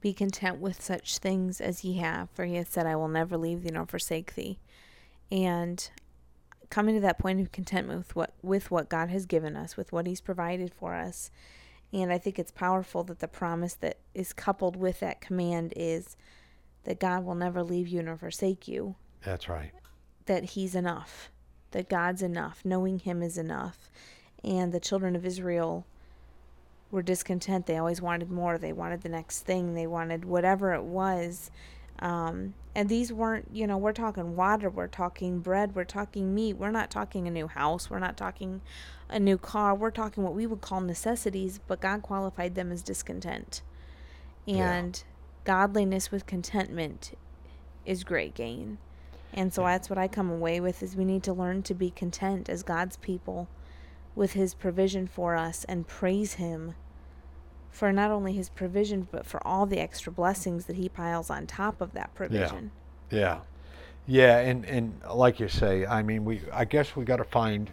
Be 0.00 0.12
content 0.12 0.58
with 0.58 0.82
such 0.82 1.18
things 1.18 1.60
as 1.60 1.84
ye 1.84 1.94
have, 1.98 2.30
for 2.30 2.44
he 2.44 2.54
hath 2.54 2.72
said, 2.72 2.86
I 2.86 2.96
will 2.96 3.08
never 3.08 3.36
leave 3.36 3.62
thee 3.62 3.70
nor 3.72 3.86
forsake 3.86 4.34
thee. 4.34 4.58
And 5.30 5.88
coming 6.70 6.94
to 6.94 7.00
that 7.00 7.18
point 7.18 7.40
of 7.40 7.52
contentment 7.52 7.98
with 7.98 8.16
what 8.16 8.32
with 8.42 8.70
what 8.70 8.88
God 8.88 9.08
has 9.10 9.26
given 9.26 9.56
us, 9.56 9.76
with 9.76 9.92
what 9.92 10.06
he's 10.06 10.20
provided 10.20 10.72
for 10.72 10.94
us. 10.94 11.30
And 11.92 12.12
I 12.12 12.18
think 12.18 12.38
it's 12.38 12.50
powerful 12.50 13.04
that 13.04 13.20
the 13.20 13.28
promise 13.28 13.74
that 13.74 13.98
is 14.14 14.32
coupled 14.32 14.76
with 14.76 15.00
that 15.00 15.20
command 15.20 15.72
is 15.76 16.16
that 16.86 16.98
God 17.00 17.24
will 17.24 17.34
never 17.34 17.62
leave 17.62 17.88
you 17.88 18.02
nor 18.02 18.16
forsake 18.16 18.66
you, 18.66 18.94
That's 19.24 19.48
right. 19.48 19.72
that 20.26 20.44
he's 20.50 20.74
enough, 20.74 21.30
that 21.72 21.88
God's 21.88 22.22
enough, 22.22 22.62
knowing 22.64 23.00
him 23.00 23.22
is 23.22 23.36
enough. 23.36 23.90
And 24.42 24.72
the 24.72 24.80
children 24.80 25.16
of 25.16 25.26
Israel 25.26 25.84
were 26.92 27.02
discontent. 27.02 27.66
They 27.66 27.76
always 27.76 28.00
wanted 28.00 28.30
more. 28.30 28.56
They 28.56 28.72
wanted 28.72 29.02
the 29.02 29.08
next 29.08 29.40
thing. 29.40 29.74
They 29.74 29.86
wanted 29.86 30.24
whatever 30.24 30.72
it 30.74 30.84
was. 30.84 31.50
Um, 31.98 32.54
and 32.74 32.88
these 32.88 33.12
weren't, 33.12 33.48
you 33.52 33.66
know, 33.66 33.78
we're 33.78 33.92
talking 33.92 34.36
water, 34.36 34.68
we're 34.70 34.86
talking 34.86 35.40
bread, 35.40 35.74
we're 35.74 35.84
talking 35.84 36.34
meat. 36.34 36.54
We're 36.54 36.70
not 36.70 36.90
talking 36.90 37.26
a 37.26 37.30
new 37.30 37.48
house. 37.48 37.90
We're 37.90 37.98
not 37.98 38.16
talking 38.16 38.60
a 39.08 39.18
new 39.18 39.38
car. 39.38 39.74
We're 39.74 39.90
talking 39.90 40.22
what 40.22 40.34
we 40.34 40.46
would 40.46 40.60
call 40.60 40.80
necessities, 40.82 41.58
but 41.66 41.80
God 41.80 42.02
qualified 42.02 42.54
them 42.54 42.70
as 42.70 42.82
discontent. 42.82 43.62
Yeah. 44.44 44.90
Godliness 45.46 46.10
with 46.10 46.26
contentment 46.26 47.16
is 47.86 48.04
great 48.04 48.34
gain. 48.34 48.76
And 49.32 49.54
so 49.54 49.62
that's 49.62 49.88
what 49.88 49.98
I 49.98 50.08
come 50.08 50.30
away 50.30 50.60
with 50.60 50.82
is 50.82 50.96
we 50.96 51.04
need 51.04 51.22
to 51.22 51.32
learn 51.32 51.62
to 51.62 51.74
be 51.74 51.90
content 51.90 52.50
as 52.50 52.62
God's 52.62 52.96
people 52.98 53.48
with 54.14 54.32
his 54.32 54.54
provision 54.54 55.06
for 55.06 55.36
us 55.36 55.64
and 55.64 55.86
praise 55.86 56.34
him 56.34 56.74
for 57.70 57.92
not 57.92 58.10
only 58.10 58.32
his 58.32 58.48
provision 58.48 59.06
but 59.12 59.24
for 59.24 59.46
all 59.46 59.66
the 59.66 59.78
extra 59.78 60.10
blessings 60.10 60.64
that 60.64 60.76
he 60.76 60.88
piles 60.88 61.30
on 61.30 61.46
top 61.46 61.80
of 61.80 61.92
that 61.92 62.14
provision. 62.14 62.72
Yeah. 63.10 63.18
Yeah. 63.18 63.38
Yeah, 64.08 64.38
and, 64.38 64.64
and 64.66 65.00
like 65.12 65.40
you 65.40 65.48
say, 65.48 65.84
I 65.84 66.02
mean, 66.02 66.24
we 66.24 66.40
I 66.52 66.64
guess 66.64 66.94
we 66.94 67.04
got 67.04 67.16
to 67.16 67.24
find. 67.24 67.70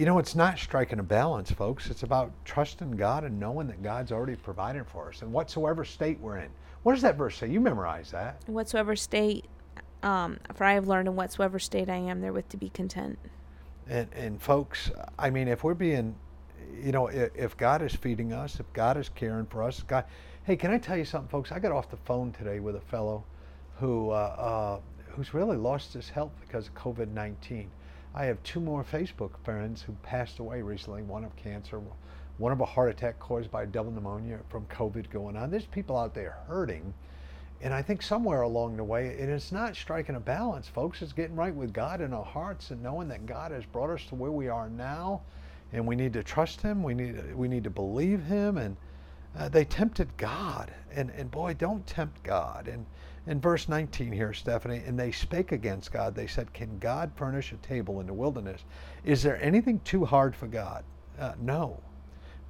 You 0.00 0.06
know, 0.06 0.18
it's 0.18 0.34
not 0.34 0.58
striking 0.58 0.98
a 0.98 1.02
balance, 1.02 1.50
folks. 1.50 1.90
It's 1.90 2.04
about 2.04 2.32
trusting 2.46 2.92
God 2.92 3.22
and 3.22 3.38
knowing 3.38 3.66
that 3.66 3.82
God's 3.82 4.12
already 4.12 4.34
provided 4.34 4.86
for 4.86 5.10
us, 5.10 5.20
and 5.20 5.30
whatsoever 5.30 5.84
state 5.84 6.18
we're 6.20 6.38
in. 6.38 6.48
What 6.84 6.94
does 6.94 7.02
that 7.02 7.16
verse 7.16 7.36
say? 7.36 7.50
You 7.50 7.60
memorize 7.60 8.10
that. 8.12 8.40
Whatsoever 8.46 8.96
state 8.96 9.44
um, 10.02 10.38
for 10.54 10.64
I 10.64 10.72
have 10.72 10.88
learned 10.88 11.06
in 11.08 11.16
whatsoever 11.16 11.58
state 11.58 11.90
I 11.90 11.96
am 11.96 12.22
therewith 12.22 12.48
to 12.48 12.56
be 12.56 12.70
content. 12.70 13.18
And 13.88 14.08
and 14.14 14.40
folks, 14.40 14.90
I 15.18 15.28
mean, 15.28 15.48
if 15.48 15.64
we're 15.64 15.74
being, 15.74 16.16
you 16.82 16.92
know, 16.92 17.08
if, 17.08 17.36
if 17.36 17.56
God 17.58 17.82
is 17.82 17.94
feeding 17.94 18.32
us, 18.32 18.58
if 18.58 18.72
God 18.72 18.96
is 18.96 19.10
caring 19.10 19.44
for 19.44 19.62
us, 19.62 19.82
God, 19.82 20.06
hey, 20.44 20.56
can 20.56 20.70
I 20.70 20.78
tell 20.78 20.96
you 20.96 21.04
something, 21.04 21.28
folks? 21.28 21.52
I 21.52 21.58
got 21.58 21.72
off 21.72 21.90
the 21.90 21.98
phone 21.98 22.32
today 22.32 22.58
with 22.58 22.76
a 22.76 22.80
fellow 22.80 23.22
who 23.76 24.12
uh, 24.12 24.14
uh, 24.14 24.80
who's 25.10 25.34
really 25.34 25.58
lost 25.58 25.92
his 25.92 26.08
health 26.08 26.32
because 26.40 26.68
of 26.68 26.74
COVID-19. 26.74 27.66
I 28.14 28.24
have 28.24 28.42
two 28.42 28.60
more 28.60 28.82
Facebook 28.82 29.38
friends 29.44 29.82
who 29.82 29.92
passed 30.02 30.40
away 30.40 30.62
recently. 30.62 31.02
One 31.02 31.24
of 31.24 31.34
cancer, 31.36 31.80
one 32.38 32.52
of 32.52 32.60
a 32.60 32.64
heart 32.64 32.90
attack 32.90 33.18
caused 33.20 33.50
by 33.50 33.66
double 33.66 33.92
pneumonia 33.92 34.40
from 34.48 34.66
COVID 34.66 35.10
going 35.10 35.36
on. 35.36 35.50
There's 35.50 35.66
people 35.66 35.96
out 35.96 36.14
there 36.14 36.38
hurting. 36.48 36.92
And 37.62 37.74
I 37.74 37.82
think 37.82 38.02
somewhere 38.02 38.40
along 38.40 38.78
the 38.78 38.84
way, 38.84 39.16
and 39.20 39.30
it's 39.30 39.52
not 39.52 39.76
striking 39.76 40.16
a 40.16 40.20
balance, 40.20 40.66
folks. 40.66 41.02
It's 41.02 41.12
getting 41.12 41.36
right 41.36 41.54
with 41.54 41.72
God 41.72 42.00
in 42.00 42.12
our 42.12 42.24
hearts 42.24 42.70
and 42.70 42.82
knowing 42.82 43.08
that 43.08 43.26
God 43.26 43.52
has 43.52 43.66
brought 43.66 43.90
us 43.90 44.04
to 44.06 44.14
where 44.14 44.30
we 44.32 44.48
are 44.48 44.70
now, 44.70 45.20
and 45.72 45.86
we 45.86 45.94
need 45.94 46.14
to 46.14 46.22
trust 46.22 46.62
Him. 46.62 46.82
We 46.82 46.94
need 46.94 47.34
we 47.36 47.48
need 47.48 47.64
to 47.64 47.70
believe 47.70 48.22
Him. 48.24 48.56
And 48.56 48.76
uh, 49.38 49.50
they 49.50 49.66
tempted 49.66 50.08
God, 50.16 50.72
and 50.90 51.10
and 51.10 51.30
boy, 51.30 51.54
don't 51.54 51.86
tempt 51.86 52.22
God. 52.22 52.66
And 52.66 52.86
in 53.30 53.40
verse 53.40 53.68
19 53.68 54.10
here, 54.10 54.32
Stephanie, 54.32 54.82
and 54.84 54.98
they 54.98 55.12
spake 55.12 55.52
against 55.52 55.92
God. 55.92 56.16
They 56.16 56.26
said, 56.26 56.52
"Can 56.52 56.80
God 56.80 57.12
furnish 57.14 57.52
a 57.52 57.56
table 57.58 58.00
in 58.00 58.08
the 58.08 58.12
wilderness? 58.12 58.64
Is 59.04 59.22
there 59.22 59.40
anything 59.40 59.78
too 59.84 60.04
hard 60.04 60.34
for 60.34 60.48
God?" 60.48 60.82
Uh, 61.16 61.34
no. 61.40 61.78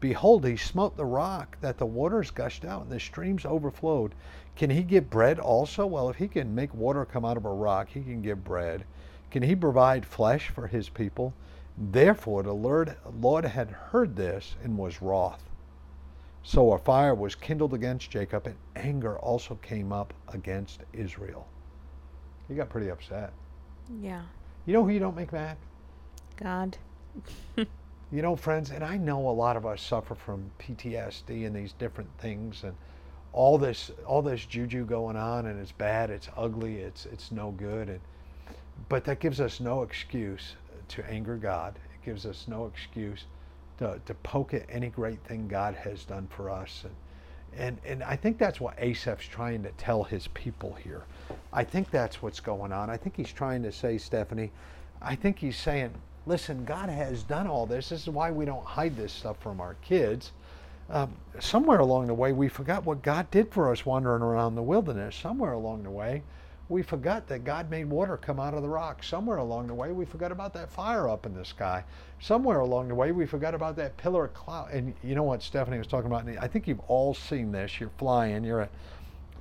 Behold, 0.00 0.46
he 0.46 0.56
smote 0.56 0.96
the 0.96 1.04
rock 1.04 1.58
that 1.60 1.76
the 1.76 1.84
waters 1.84 2.30
gushed 2.30 2.64
out 2.64 2.84
and 2.84 2.90
the 2.90 2.98
streams 2.98 3.44
overflowed. 3.44 4.14
Can 4.56 4.70
he 4.70 4.82
give 4.82 5.10
bread 5.10 5.38
also? 5.38 5.84
Well, 5.84 6.08
if 6.08 6.16
he 6.16 6.28
can 6.28 6.54
make 6.54 6.72
water 6.72 7.04
come 7.04 7.26
out 7.26 7.36
of 7.36 7.44
a 7.44 7.52
rock, 7.52 7.90
he 7.90 8.00
can 8.00 8.22
give 8.22 8.42
bread. 8.42 8.84
Can 9.30 9.42
he 9.42 9.54
provide 9.54 10.06
flesh 10.06 10.48
for 10.48 10.66
his 10.66 10.88
people? 10.88 11.34
Therefore, 11.76 12.42
the 12.42 12.54
Lord, 12.54 12.96
Lord 13.20 13.44
had 13.44 13.68
heard 13.68 14.16
this 14.16 14.56
and 14.64 14.78
was 14.78 15.02
wroth. 15.02 15.49
So 16.42 16.72
a 16.72 16.78
fire 16.78 17.14
was 17.14 17.34
kindled 17.34 17.74
against 17.74 18.10
Jacob, 18.10 18.46
and 18.46 18.56
anger 18.76 19.18
also 19.18 19.56
came 19.56 19.92
up 19.92 20.14
against 20.28 20.80
Israel. 20.92 21.46
He 22.48 22.54
got 22.54 22.70
pretty 22.70 22.90
upset. 22.90 23.32
Yeah. 24.00 24.22
You 24.66 24.72
know 24.72 24.84
who 24.84 24.90
you 24.90 24.98
don't 24.98 25.16
make 25.16 25.32
mad? 25.32 25.56
God. 26.36 26.76
You 28.12 28.22
know, 28.22 28.34
friends, 28.34 28.70
and 28.70 28.82
I 28.82 28.96
know 28.96 29.28
a 29.28 29.30
lot 29.30 29.56
of 29.56 29.64
us 29.64 29.80
suffer 29.80 30.16
from 30.16 30.50
PTSD 30.58 31.46
and 31.46 31.54
these 31.54 31.72
different 31.74 32.10
things 32.18 32.64
and 32.64 32.74
all 33.32 33.56
this 33.56 33.92
all 34.04 34.20
this 34.20 34.44
juju 34.44 34.84
going 34.84 35.16
on 35.16 35.46
and 35.46 35.60
it's 35.60 35.70
bad, 35.70 36.10
it's 36.10 36.28
ugly, 36.36 36.78
it's 36.78 37.06
it's 37.06 37.30
no 37.30 37.52
good 37.52 37.88
and 37.88 38.00
but 38.88 39.04
that 39.04 39.20
gives 39.20 39.40
us 39.40 39.60
no 39.60 39.82
excuse 39.82 40.56
to 40.88 41.08
anger 41.08 41.36
God. 41.36 41.76
It 41.76 42.04
gives 42.04 42.26
us 42.26 42.46
no 42.48 42.66
excuse 42.66 43.26
to, 43.80 44.00
to 44.06 44.14
poke 44.14 44.54
at 44.54 44.64
any 44.70 44.88
great 44.88 45.18
thing 45.24 45.48
God 45.48 45.74
has 45.74 46.04
done 46.04 46.28
for 46.28 46.50
us. 46.50 46.84
And, 46.84 46.94
and, 47.56 47.78
and 47.84 48.02
I 48.04 48.14
think 48.14 48.38
that's 48.38 48.60
what 48.60 48.78
Asaph's 48.78 49.26
trying 49.26 49.62
to 49.64 49.70
tell 49.72 50.04
his 50.04 50.28
people 50.28 50.74
here. 50.74 51.02
I 51.52 51.64
think 51.64 51.90
that's 51.90 52.22
what's 52.22 52.40
going 52.40 52.72
on. 52.72 52.90
I 52.90 52.96
think 52.96 53.16
he's 53.16 53.32
trying 53.32 53.62
to 53.64 53.72
say, 53.72 53.98
Stephanie, 53.98 54.52
I 55.02 55.16
think 55.16 55.38
he's 55.38 55.56
saying, 55.56 55.92
listen, 56.26 56.64
God 56.64 56.90
has 56.90 57.22
done 57.22 57.46
all 57.46 57.66
this. 57.66 57.88
This 57.88 58.02
is 58.02 58.10
why 58.10 58.30
we 58.30 58.44
don't 58.44 58.64
hide 58.64 58.96
this 58.96 59.12
stuff 59.12 59.38
from 59.38 59.60
our 59.60 59.74
kids. 59.82 60.32
Um, 60.90 61.12
somewhere 61.38 61.78
along 61.78 62.08
the 62.08 62.14
way, 62.14 62.32
we 62.32 62.48
forgot 62.48 62.84
what 62.84 63.02
God 63.02 63.30
did 63.30 63.50
for 63.50 63.72
us 63.72 63.86
wandering 63.86 64.22
around 64.22 64.56
the 64.56 64.62
wilderness. 64.62 65.16
Somewhere 65.16 65.52
along 65.52 65.84
the 65.84 65.90
way, 65.90 66.22
we 66.70 66.82
forgot 66.82 67.26
that 67.26 67.44
God 67.44 67.68
made 67.68 67.84
water 67.84 68.16
come 68.16 68.38
out 68.38 68.54
of 68.54 68.62
the 68.62 68.68
rock. 68.68 69.02
Somewhere 69.02 69.38
along 69.38 69.66
the 69.66 69.74
way, 69.74 69.90
we 69.90 70.04
forgot 70.04 70.30
about 70.30 70.54
that 70.54 70.70
fire 70.70 71.08
up 71.08 71.26
in 71.26 71.34
the 71.34 71.44
sky. 71.44 71.84
Somewhere 72.20 72.60
along 72.60 72.88
the 72.88 72.94
way, 72.94 73.10
we 73.10 73.26
forgot 73.26 73.54
about 73.54 73.74
that 73.76 73.96
pillar 73.96 74.26
of 74.26 74.34
cloud. 74.34 74.70
And 74.70 74.94
you 75.02 75.16
know 75.16 75.24
what 75.24 75.42
Stephanie 75.42 75.78
was 75.78 75.88
talking 75.88 76.06
about? 76.06 76.28
I 76.42 76.46
think 76.46 76.68
you've 76.68 76.80
all 76.86 77.12
seen 77.12 77.50
this. 77.50 77.80
You're 77.80 77.90
flying, 77.98 78.44
you're 78.44 78.60
at 78.62 78.70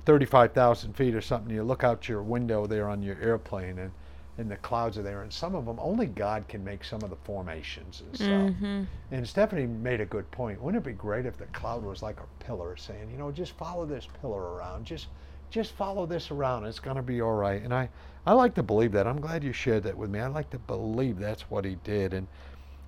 35,000 0.06 0.92
feet 0.94 1.14
or 1.14 1.20
something. 1.20 1.54
You 1.54 1.62
look 1.62 1.84
out 1.84 2.08
your 2.08 2.22
window 2.22 2.66
there 2.66 2.88
on 2.88 3.00
your 3.00 3.16
airplane, 3.20 3.78
and 3.78 3.92
and 4.38 4.50
the 4.50 4.56
clouds 4.56 4.96
are 4.96 5.02
there. 5.02 5.22
And 5.22 5.30
some 5.30 5.54
of 5.54 5.66
them, 5.66 5.78
only 5.78 6.06
God 6.06 6.48
can 6.48 6.64
make 6.64 6.82
some 6.82 7.02
of 7.02 7.10
the 7.10 7.16
formations 7.24 8.00
and 8.00 8.16
stuff. 8.16 8.28
Mm-hmm. 8.28 8.84
And 9.10 9.28
Stephanie 9.28 9.66
made 9.66 10.00
a 10.00 10.06
good 10.06 10.28
point. 10.30 10.60
Wouldn't 10.62 10.82
it 10.82 10.88
be 10.88 10.94
great 10.94 11.26
if 11.26 11.36
the 11.36 11.44
cloud 11.46 11.84
was 11.84 12.02
like 12.02 12.18
a 12.20 12.44
pillar 12.44 12.76
saying, 12.78 13.10
you 13.10 13.18
know, 13.18 13.30
just 13.30 13.52
follow 13.52 13.84
this 13.84 14.08
pillar 14.22 14.54
around. 14.54 14.86
Just 14.86 15.08
just 15.50 15.72
follow 15.72 16.06
this 16.06 16.30
around. 16.30 16.64
It's 16.64 16.78
going 16.78 16.96
to 16.96 17.02
be 17.02 17.20
all 17.20 17.34
right. 17.34 17.62
And 17.62 17.74
I, 17.74 17.88
I 18.26 18.32
like 18.32 18.54
to 18.54 18.62
believe 18.62 18.92
that. 18.92 19.06
I'm 19.06 19.20
glad 19.20 19.44
you 19.44 19.52
shared 19.52 19.82
that 19.84 19.96
with 19.96 20.10
me. 20.10 20.20
I 20.20 20.28
like 20.28 20.50
to 20.50 20.58
believe 20.58 21.18
that's 21.18 21.50
what 21.50 21.64
he 21.64 21.76
did. 21.84 22.14
And 22.14 22.26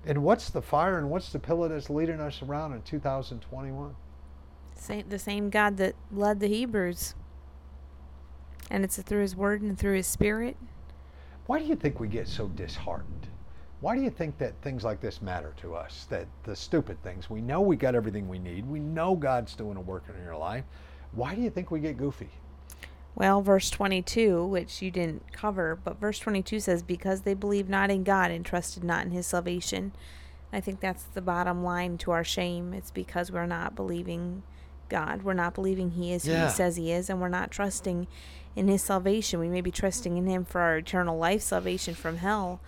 and 0.05 0.21
what's 0.21 0.49
the 0.49 0.61
fire 0.61 0.97
and 0.97 1.09
what's 1.09 1.31
the 1.31 1.39
pillar 1.39 1.69
that's 1.69 1.89
leading 1.89 2.19
us 2.19 2.41
around 2.41 2.73
in 2.73 2.81
2021? 2.81 3.95
Same, 4.75 5.05
the 5.07 5.19
same 5.19 5.49
God 5.49 5.77
that 5.77 5.95
led 6.11 6.39
the 6.39 6.47
Hebrews. 6.47 7.15
And 8.69 8.83
it's 8.83 9.01
through 9.01 9.21
his 9.21 9.35
word 9.35 9.61
and 9.61 9.77
through 9.77 9.95
his 9.95 10.07
spirit. 10.07 10.57
Why 11.45 11.59
do 11.59 11.65
you 11.65 11.75
think 11.75 11.99
we 11.99 12.07
get 12.07 12.27
so 12.27 12.47
disheartened? 12.49 13.27
Why 13.79 13.95
do 13.95 14.01
you 14.01 14.09
think 14.09 14.37
that 14.37 14.53
things 14.61 14.83
like 14.83 15.01
this 15.01 15.21
matter 15.21 15.53
to 15.57 15.75
us? 15.75 16.05
That 16.09 16.27
the 16.43 16.55
stupid 16.55 17.01
things, 17.03 17.29
we 17.29 17.41
know 17.41 17.61
we 17.61 17.75
got 17.75 17.95
everything 17.95 18.27
we 18.27 18.39
need. 18.39 18.65
We 18.65 18.79
know 18.79 19.15
God's 19.15 19.55
doing 19.55 19.77
a 19.77 19.81
work 19.81 20.03
in 20.09 20.23
your 20.23 20.37
life. 20.37 20.63
Why 21.11 21.35
do 21.35 21.41
you 21.41 21.49
think 21.49 21.69
we 21.69 21.79
get 21.79 21.97
goofy? 21.97 22.29
Well, 23.15 23.41
verse 23.41 23.69
22, 23.69 24.43
which 24.45 24.81
you 24.81 24.89
didn't 24.89 25.31
cover, 25.31 25.77
but 25.83 25.99
verse 25.99 26.17
22 26.19 26.59
says, 26.59 26.81
Because 26.81 27.21
they 27.21 27.33
believed 27.35 27.69
not 27.69 27.91
in 27.91 28.03
God 28.03 28.31
and 28.31 28.43
trusted 28.45 28.83
not 28.83 29.05
in 29.05 29.11
his 29.11 29.27
salvation. 29.27 29.91
I 30.51 30.59
think 30.59 30.79
that's 30.79 31.03
the 31.03 31.21
bottom 31.21 31.63
line 31.63 31.97
to 31.99 32.11
our 32.11 32.23
shame. 32.23 32.73
It's 32.73 32.91
because 32.91 33.31
we're 33.31 33.45
not 33.45 33.75
believing 33.75 34.43
God. 34.89 35.23
We're 35.23 35.33
not 35.33 35.53
believing 35.53 35.91
he 35.91 36.11
is 36.13 36.27
Yeah. 36.27 36.41
who 36.41 36.45
he 36.45 36.51
says 36.51 36.75
he 36.75 36.91
is, 36.91 37.09
and 37.09 37.21
we're 37.21 37.27
not 37.29 37.51
trusting 37.51 38.07
in 38.55 38.67
his 38.67 38.81
salvation. 38.83 39.39
We 39.39 39.47
may 39.49 39.61
be 39.61 39.71
trusting 39.71 40.17
in 40.17 40.27
him 40.27 40.45
for 40.45 40.61
our 40.61 40.77
eternal 40.77 41.17
life 41.17 41.41
salvation 41.41 41.95
from 41.95 42.17
hell, 42.17 42.59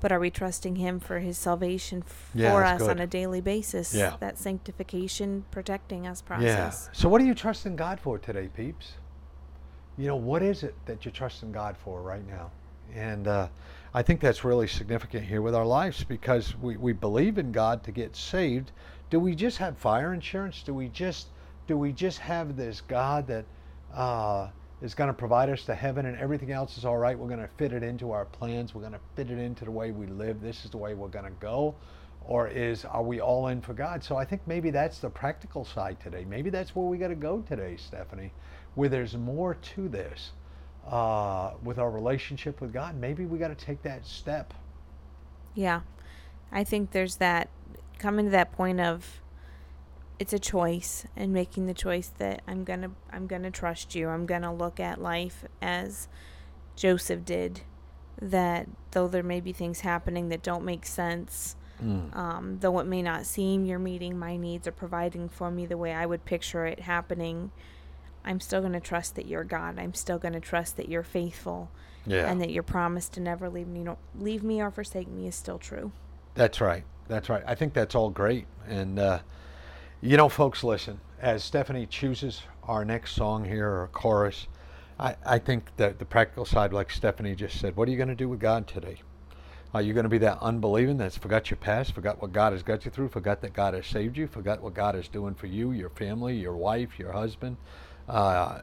but 0.00 0.12
are 0.12 0.20
we 0.20 0.30
trusting 0.30 0.76
him 0.76 0.98
for 1.00 1.18
his 1.20 1.36
salvation 1.36 2.02
f- 2.06 2.30
Yeah, 2.34 2.52
for 2.52 2.64
us 2.64 2.80
on 2.82 2.98
a 2.98 3.06
daily 3.06 3.42
basis? 3.42 3.94
Yeah. 3.94 4.16
That 4.20 4.38
sanctification, 4.38 5.44
protecting 5.50 6.06
us 6.06 6.22
process. 6.22 6.88
Yeah. 6.90 6.92
So 6.98 7.08
what 7.10 7.20
are 7.20 7.24
you 7.26 7.34
trusting 7.34 7.76
God 7.76 8.00
for 8.00 8.18
today, 8.18 8.48
peeps? 8.48 8.94
You 10.00 10.06
know, 10.06 10.16
what 10.16 10.42
is 10.42 10.62
it 10.62 10.74
that 10.86 11.04
you're 11.04 11.12
trusting 11.12 11.52
God 11.52 11.76
for 11.76 12.00
right 12.00 12.26
now? 12.26 12.50
And 12.94 13.28
uh, 13.28 13.48
I 13.92 14.00
think 14.02 14.20
that's 14.20 14.44
really 14.44 14.66
significant 14.66 15.26
here 15.26 15.42
with 15.42 15.54
our 15.54 15.66
lives 15.66 16.04
because 16.04 16.56
we, 16.56 16.78
we 16.78 16.94
believe 16.94 17.36
in 17.36 17.52
God 17.52 17.84
to 17.84 17.92
get 17.92 18.16
saved. 18.16 18.72
Do 19.10 19.20
we 19.20 19.34
just 19.34 19.58
have 19.58 19.76
fire 19.76 20.14
insurance? 20.14 20.62
Do 20.62 20.72
we 20.72 20.88
just 20.88 21.26
do 21.66 21.76
we 21.76 21.92
just 21.92 22.18
have 22.20 22.56
this 22.56 22.80
God 22.80 23.26
that 23.26 23.44
uh, 23.92 24.48
is 24.80 24.94
going 24.94 25.08
to 25.08 25.14
provide 25.14 25.50
us 25.50 25.66
to 25.66 25.74
heaven 25.74 26.06
and 26.06 26.16
everything 26.16 26.50
else 26.50 26.78
is 26.78 26.86
all 26.86 26.96
right? 26.96 27.18
We're 27.18 27.28
going 27.28 27.46
to 27.46 27.54
fit 27.58 27.74
it 27.74 27.82
into 27.82 28.10
our 28.10 28.24
plans. 28.24 28.74
We're 28.74 28.80
going 28.80 28.94
to 28.94 29.00
fit 29.16 29.30
it 29.30 29.38
into 29.38 29.66
the 29.66 29.70
way 29.70 29.90
we 29.90 30.06
live. 30.06 30.40
This 30.40 30.64
is 30.64 30.70
the 30.70 30.78
way 30.78 30.94
we're 30.94 31.08
going 31.08 31.26
to 31.26 31.40
go 31.40 31.74
or 32.30 32.46
is 32.46 32.84
are 32.84 33.02
we 33.02 33.20
all 33.20 33.48
in 33.48 33.60
for 33.60 33.74
God? 33.74 34.02
So 34.04 34.16
I 34.16 34.24
think 34.24 34.40
maybe 34.46 34.70
that's 34.70 35.00
the 35.00 35.10
practical 35.10 35.64
side 35.64 35.98
today. 36.00 36.24
Maybe 36.24 36.48
that's 36.48 36.76
where 36.76 36.86
we 36.86 36.96
got 36.96 37.08
to 37.08 37.16
go 37.16 37.40
today, 37.40 37.76
Stephanie, 37.76 38.32
where 38.76 38.88
there's 38.88 39.16
more 39.16 39.54
to 39.74 39.88
this 39.88 40.30
uh, 40.86 41.54
with 41.64 41.80
our 41.80 41.90
relationship 41.90 42.60
with 42.60 42.72
God. 42.72 42.96
Maybe 42.96 43.26
we 43.26 43.36
got 43.36 43.48
to 43.48 43.66
take 43.66 43.82
that 43.82 44.06
step. 44.06 44.54
Yeah. 45.56 45.80
I 46.52 46.62
think 46.62 46.92
there's 46.92 47.16
that 47.16 47.50
coming 47.98 48.26
to 48.26 48.30
that 48.30 48.52
point 48.52 48.80
of 48.80 49.20
it's 50.20 50.32
a 50.32 50.38
choice 50.38 51.06
and 51.16 51.32
making 51.32 51.66
the 51.66 51.74
choice 51.74 52.12
that 52.18 52.42
I'm 52.46 52.64
to 52.82 52.92
I'm 53.12 53.26
to 53.42 53.50
trust 53.50 53.96
you. 53.96 54.08
I'm 54.08 54.26
to 54.42 54.52
look 54.52 54.78
at 54.78 55.02
life 55.02 55.44
as 55.60 56.06
Joseph 56.76 57.24
did 57.24 57.62
that 58.22 58.68
though 58.92 59.08
there 59.08 59.24
may 59.24 59.40
be 59.40 59.52
things 59.52 59.80
happening 59.80 60.28
that 60.28 60.44
don't 60.44 60.64
make 60.64 60.86
sense, 60.86 61.56
um, 61.80 62.58
though 62.60 62.78
it 62.78 62.86
may 62.86 63.02
not 63.02 63.26
seem 63.26 63.64
you're 63.64 63.78
meeting 63.78 64.18
my 64.18 64.36
needs 64.36 64.66
or 64.66 64.72
providing 64.72 65.28
for 65.28 65.50
me 65.50 65.66
the 65.66 65.76
way 65.76 65.92
I 65.92 66.06
would 66.06 66.24
picture 66.24 66.66
it 66.66 66.80
happening, 66.80 67.50
I'm 68.24 68.40
still 68.40 68.60
going 68.60 68.72
to 68.74 68.80
trust 68.80 69.14
that 69.16 69.26
you're 69.26 69.44
God. 69.44 69.78
I'm 69.78 69.94
still 69.94 70.18
going 70.18 70.34
to 70.34 70.40
trust 70.40 70.76
that 70.76 70.88
you're 70.88 71.02
faithful 71.02 71.70
Yeah, 72.06 72.30
and 72.30 72.40
that 72.40 72.50
your 72.50 72.62
promise 72.62 73.08
to 73.10 73.20
never 73.20 73.48
leave 73.48 73.68
me, 73.68 73.80
no, 73.82 73.98
leave 74.18 74.42
me 74.42 74.60
or 74.60 74.70
forsake 74.70 75.08
me 75.08 75.26
is 75.26 75.34
still 75.34 75.58
true. 75.58 75.92
that's 76.34 76.60
right. 76.60 76.84
That's 77.08 77.28
right. 77.28 77.42
I 77.46 77.54
think 77.54 77.72
that's 77.72 77.94
all 77.94 78.10
great. 78.10 78.46
And 78.68 78.98
uh, 78.98 79.18
you 80.00 80.16
know, 80.16 80.28
folks, 80.28 80.62
listen. 80.62 81.00
As 81.20 81.42
Stephanie 81.44 81.86
chooses 81.86 82.42
our 82.64 82.84
next 82.84 83.12
song 83.12 83.44
here 83.44 83.68
or 83.68 83.88
chorus, 83.92 84.46
I, 84.98 85.16
I 85.26 85.38
think 85.38 85.76
that 85.76 85.98
the 85.98 86.04
practical 86.04 86.44
side, 86.44 86.72
like 86.72 86.90
Stephanie 86.90 87.34
just 87.34 87.58
said, 87.60 87.76
what 87.76 87.88
are 87.88 87.90
you 87.90 87.96
going 87.96 88.08
to 88.08 88.14
do 88.14 88.28
with 88.28 88.38
God 88.40 88.66
today? 88.66 89.00
Are 89.72 89.82
you 89.82 89.92
going 89.92 90.04
to 90.04 90.10
be 90.10 90.18
that 90.18 90.38
unbelieving 90.40 90.96
that's 90.96 91.16
forgot 91.16 91.50
your 91.50 91.56
past, 91.58 91.92
forgot 91.92 92.20
what 92.20 92.32
God 92.32 92.52
has 92.52 92.62
got 92.62 92.84
you 92.84 92.90
through, 92.90 93.08
forgot 93.08 93.40
that 93.42 93.52
God 93.52 93.74
has 93.74 93.86
saved 93.86 94.16
you, 94.16 94.26
forgot 94.26 94.60
what 94.60 94.74
God 94.74 94.96
is 94.96 95.06
doing 95.06 95.34
for 95.34 95.46
you, 95.46 95.70
your 95.70 95.90
family, 95.90 96.36
your 96.36 96.56
wife, 96.56 96.98
your 96.98 97.12
husband? 97.12 97.56
Uh, 98.08 98.60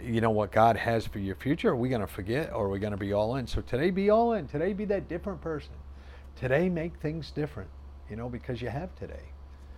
you 0.00 0.20
know 0.20 0.30
what 0.30 0.52
God 0.52 0.76
has 0.76 1.06
for 1.06 1.18
your 1.18 1.34
future? 1.34 1.70
Are 1.70 1.76
we 1.76 1.88
going 1.88 2.00
to 2.02 2.06
forget 2.06 2.52
or 2.52 2.66
are 2.66 2.68
we 2.68 2.78
going 2.78 2.92
to 2.92 2.96
be 2.96 3.12
all 3.12 3.34
in? 3.36 3.48
So 3.48 3.60
today, 3.62 3.90
be 3.90 4.10
all 4.10 4.34
in. 4.34 4.46
Today, 4.46 4.72
be 4.72 4.84
that 4.86 5.08
different 5.08 5.40
person. 5.40 5.72
Today, 6.36 6.68
make 6.68 6.94
things 7.00 7.32
different, 7.32 7.68
you 8.08 8.14
know, 8.14 8.28
because 8.28 8.62
you 8.62 8.68
have 8.68 8.94
today. 8.94 9.24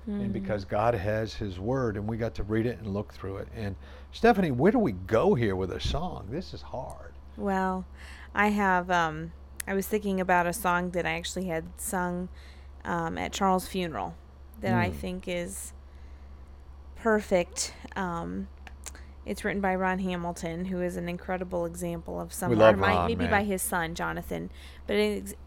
and 0.07 0.33
because 0.33 0.65
God 0.65 0.95
has 0.95 1.35
His 1.35 1.59
Word, 1.59 1.97
and 1.97 2.07
we 2.07 2.17
got 2.17 2.35
to 2.35 2.43
read 2.43 2.67
it 2.67 2.79
and 2.79 2.93
look 2.93 3.13
through 3.15 3.37
it. 3.39 3.49
And 3.55 3.77
Stephanie, 4.13 4.51
where 4.51 4.73
do 4.73 4.79
we 4.79 4.93
go 4.93 5.35
here 5.35 5.57
with 5.57 5.71
a 5.73 5.81
song? 5.81 6.27
This 6.31 6.53
is 6.53 6.63
hard. 6.63 7.13
Well, 7.37 7.85
I 8.35 8.49
have. 8.49 8.91
Um, 8.91 9.33
I 9.71 9.75
was 9.75 9.87
thinking 9.87 10.21
about 10.21 10.49
a 10.49 10.53
song 10.53 10.91
that 10.91 11.07
I 11.07 11.11
actually 11.11 11.45
had 11.47 11.65
sung 11.77 12.29
um, 12.85 13.17
at 13.17 13.33
Charles' 13.33 13.69
funeral 13.69 14.17
that 14.63 14.75
I 14.75 14.91
Mm. 14.91 14.95
think 14.95 15.29
is 15.29 15.73
perfect. 16.97 17.73
Um, 17.95 18.49
it's 19.25 19.45
written 19.45 19.61
by 19.61 19.77
Ron 19.77 20.01
Hamilton, 20.01 20.65
who 20.65 20.81
is 20.83 20.97
an 20.97 21.09
incredible 21.09 21.67
example 21.67 22.21
of 22.21 22.33
someone, 22.33 22.59
love 22.59 22.75
or 22.75 22.79
might- 22.79 22.97
Ron, 22.97 23.07
maybe 23.07 23.23
man. 23.25 23.31
by 23.31 23.45
his 23.45 23.63
son 23.63 23.95
Jonathan, 23.95 24.51
but 24.89 24.97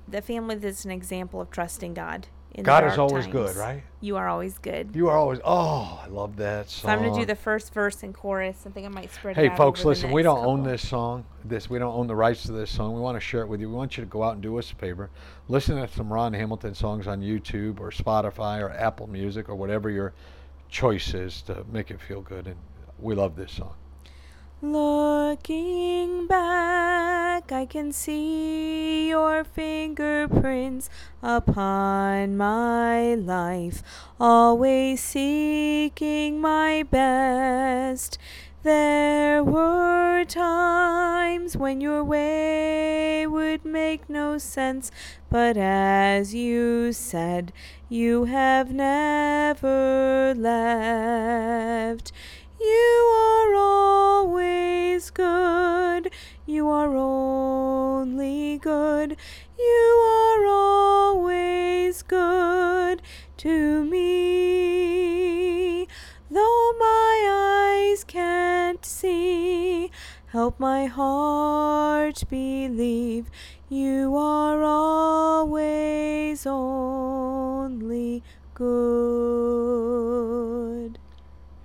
the 0.07 0.21
family 0.21 0.55
that's 0.55 0.85
an 0.85 0.91
example 0.91 1.41
of 1.41 1.51
trusting 1.51 1.93
God. 1.93 2.27
In 2.55 2.63
God 2.63 2.85
is 2.85 2.99
always 2.99 3.25
good, 3.25 3.55
right? 3.55 3.83
You 3.99 4.15
are 4.17 4.27
always 4.27 4.59
good. 4.59 4.95
You 4.95 5.09
are 5.09 5.17
always. 5.17 5.39
Oh, 5.43 5.99
I 6.03 6.07
love 6.07 6.35
that 6.35 6.69
song. 6.69 6.89
So 6.89 6.93
I'm 6.93 7.03
gonna 7.03 7.19
do 7.19 7.25
the 7.25 7.35
first 7.35 7.73
verse 7.73 8.03
and 8.03 8.13
chorus. 8.13 8.63
I 8.67 8.69
think 8.69 8.85
I 8.85 8.89
might 8.89 9.11
spread. 9.11 9.35
Hey, 9.35 9.45
it 9.45 9.47
out 9.47 9.51
Hey 9.53 9.57
folks, 9.57 9.83
listen. 9.83 10.11
We 10.11 10.21
don't 10.21 10.45
own 10.45 10.63
this 10.63 10.87
song. 10.87 11.25
This 11.43 11.67
we 11.67 11.79
don't 11.79 11.95
own 11.95 12.05
the 12.05 12.15
rights 12.15 12.43
to 12.43 12.51
this 12.51 12.69
song. 12.69 12.93
We 12.93 13.01
want 13.01 13.15
to 13.15 13.19
share 13.19 13.41
it 13.41 13.47
with 13.47 13.59
you. 13.59 13.69
We 13.69 13.75
want 13.75 13.97
you 13.97 14.03
to 14.03 14.09
go 14.09 14.21
out 14.21 14.33
and 14.33 14.41
do 14.41 14.59
us 14.59 14.71
a 14.71 14.75
favor. 14.75 15.09
Listen 15.47 15.77
to 15.77 15.87
some 15.87 16.13
Ron 16.13 16.33
Hamilton 16.33 16.75
songs 16.75 17.07
on 17.07 17.21
YouTube 17.21 17.79
or 17.79 17.89
Spotify 17.89 18.61
or 18.61 18.69
Apple 18.69 19.07
Music 19.07 19.49
or 19.49 19.55
whatever 19.55 19.89
your 19.89 20.13
choice 20.69 21.15
is 21.15 21.41
to 21.43 21.65
make 21.71 21.89
it 21.89 21.99
feel 21.99 22.21
good. 22.21 22.45
And 22.45 22.57
we 22.99 23.15
love 23.15 23.35
this 23.35 23.51
song. 23.51 23.73
Looking 24.65 26.25
back, 26.25 27.51
I 27.51 27.65
can 27.65 27.91
see 27.91 29.09
your 29.09 29.43
fingerprints 29.43 30.89
upon 31.21 32.37
my 32.37 33.13
life, 33.15 33.83
always 34.21 35.03
seeking 35.03 36.39
my 36.39 36.83
best. 36.83 38.17
There 38.63 39.43
were 39.43 40.23
times 40.23 41.57
when 41.57 41.81
your 41.81 42.01
way 42.01 43.27
would 43.27 43.65
make 43.65 44.09
no 44.09 44.37
sense, 44.37 44.91
but 45.29 45.57
as 45.57 46.33
you 46.33 46.93
said, 46.93 47.51
you 47.89 48.23
have 48.25 48.71
never 48.71 50.33
left. 50.37 52.13
You 52.63 53.11
are 53.19 53.55
always 53.55 55.09
good. 55.09 56.09
You 56.45 56.69
are 56.69 56.95
only 56.95 58.57
good. 58.57 59.17
You 59.59 60.01
are 60.07 60.45
always 60.45 62.03
good 62.03 63.01
to 63.37 63.83
me. 63.83 65.09
Though 66.31 66.73
my 66.79 67.89
eyes 67.91 68.05
can't 68.05 68.85
see, 68.85 69.91
help 70.27 70.57
my 70.57 70.85
heart 70.85 72.23
believe 72.29 73.29
you 73.67 74.15
are 74.15 74.63
always 74.63 76.47
only 76.47 78.23
good. 78.53 79.12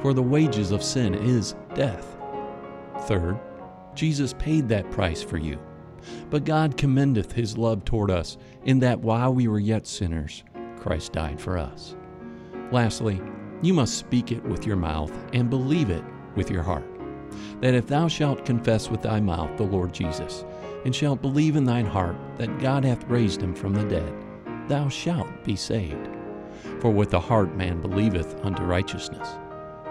for 0.00 0.12
the 0.12 0.22
wages 0.22 0.70
of 0.70 0.82
sin 0.82 1.14
is 1.14 1.54
death. 1.74 2.16
Third, 3.02 3.38
Jesus 3.94 4.34
paid 4.38 4.68
that 4.68 4.90
price 4.90 5.22
for 5.22 5.38
you. 5.38 5.58
But 6.30 6.44
God 6.44 6.76
commendeth 6.76 7.32
his 7.32 7.58
love 7.58 7.84
toward 7.84 8.10
us, 8.10 8.36
in 8.64 8.78
that 8.80 9.00
while 9.00 9.34
we 9.34 9.48
were 9.48 9.58
yet 9.58 9.86
sinners, 9.86 10.44
Christ 10.76 11.12
died 11.12 11.40
for 11.40 11.58
us. 11.58 11.96
Lastly, 12.70 13.20
you 13.62 13.74
must 13.74 13.96
speak 13.96 14.32
it 14.32 14.44
with 14.44 14.66
your 14.66 14.76
mouth 14.76 15.12
and 15.32 15.50
believe 15.50 15.90
it 15.90 16.04
with 16.36 16.50
your 16.50 16.62
heart. 16.62 16.86
That 17.60 17.74
if 17.74 17.86
thou 17.86 18.06
shalt 18.06 18.44
confess 18.44 18.90
with 18.90 19.02
thy 19.02 19.18
mouth 19.20 19.56
the 19.56 19.64
Lord 19.64 19.92
Jesus, 19.92 20.44
and 20.84 20.94
shalt 20.94 21.22
believe 21.22 21.56
in 21.56 21.64
thine 21.64 21.86
heart 21.86 22.16
that 22.36 22.60
God 22.60 22.84
hath 22.84 23.08
raised 23.08 23.40
him 23.40 23.54
from 23.54 23.74
the 23.74 23.84
dead, 23.84 24.12
thou 24.68 24.88
shalt 24.88 25.44
be 25.44 25.56
saved. 25.56 26.08
For 26.80 26.90
with 26.90 27.10
the 27.10 27.20
heart 27.20 27.56
man 27.56 27.80
believeth 27.80 28.44
unto 28.44 28.62
righteousness, 28.62 29.28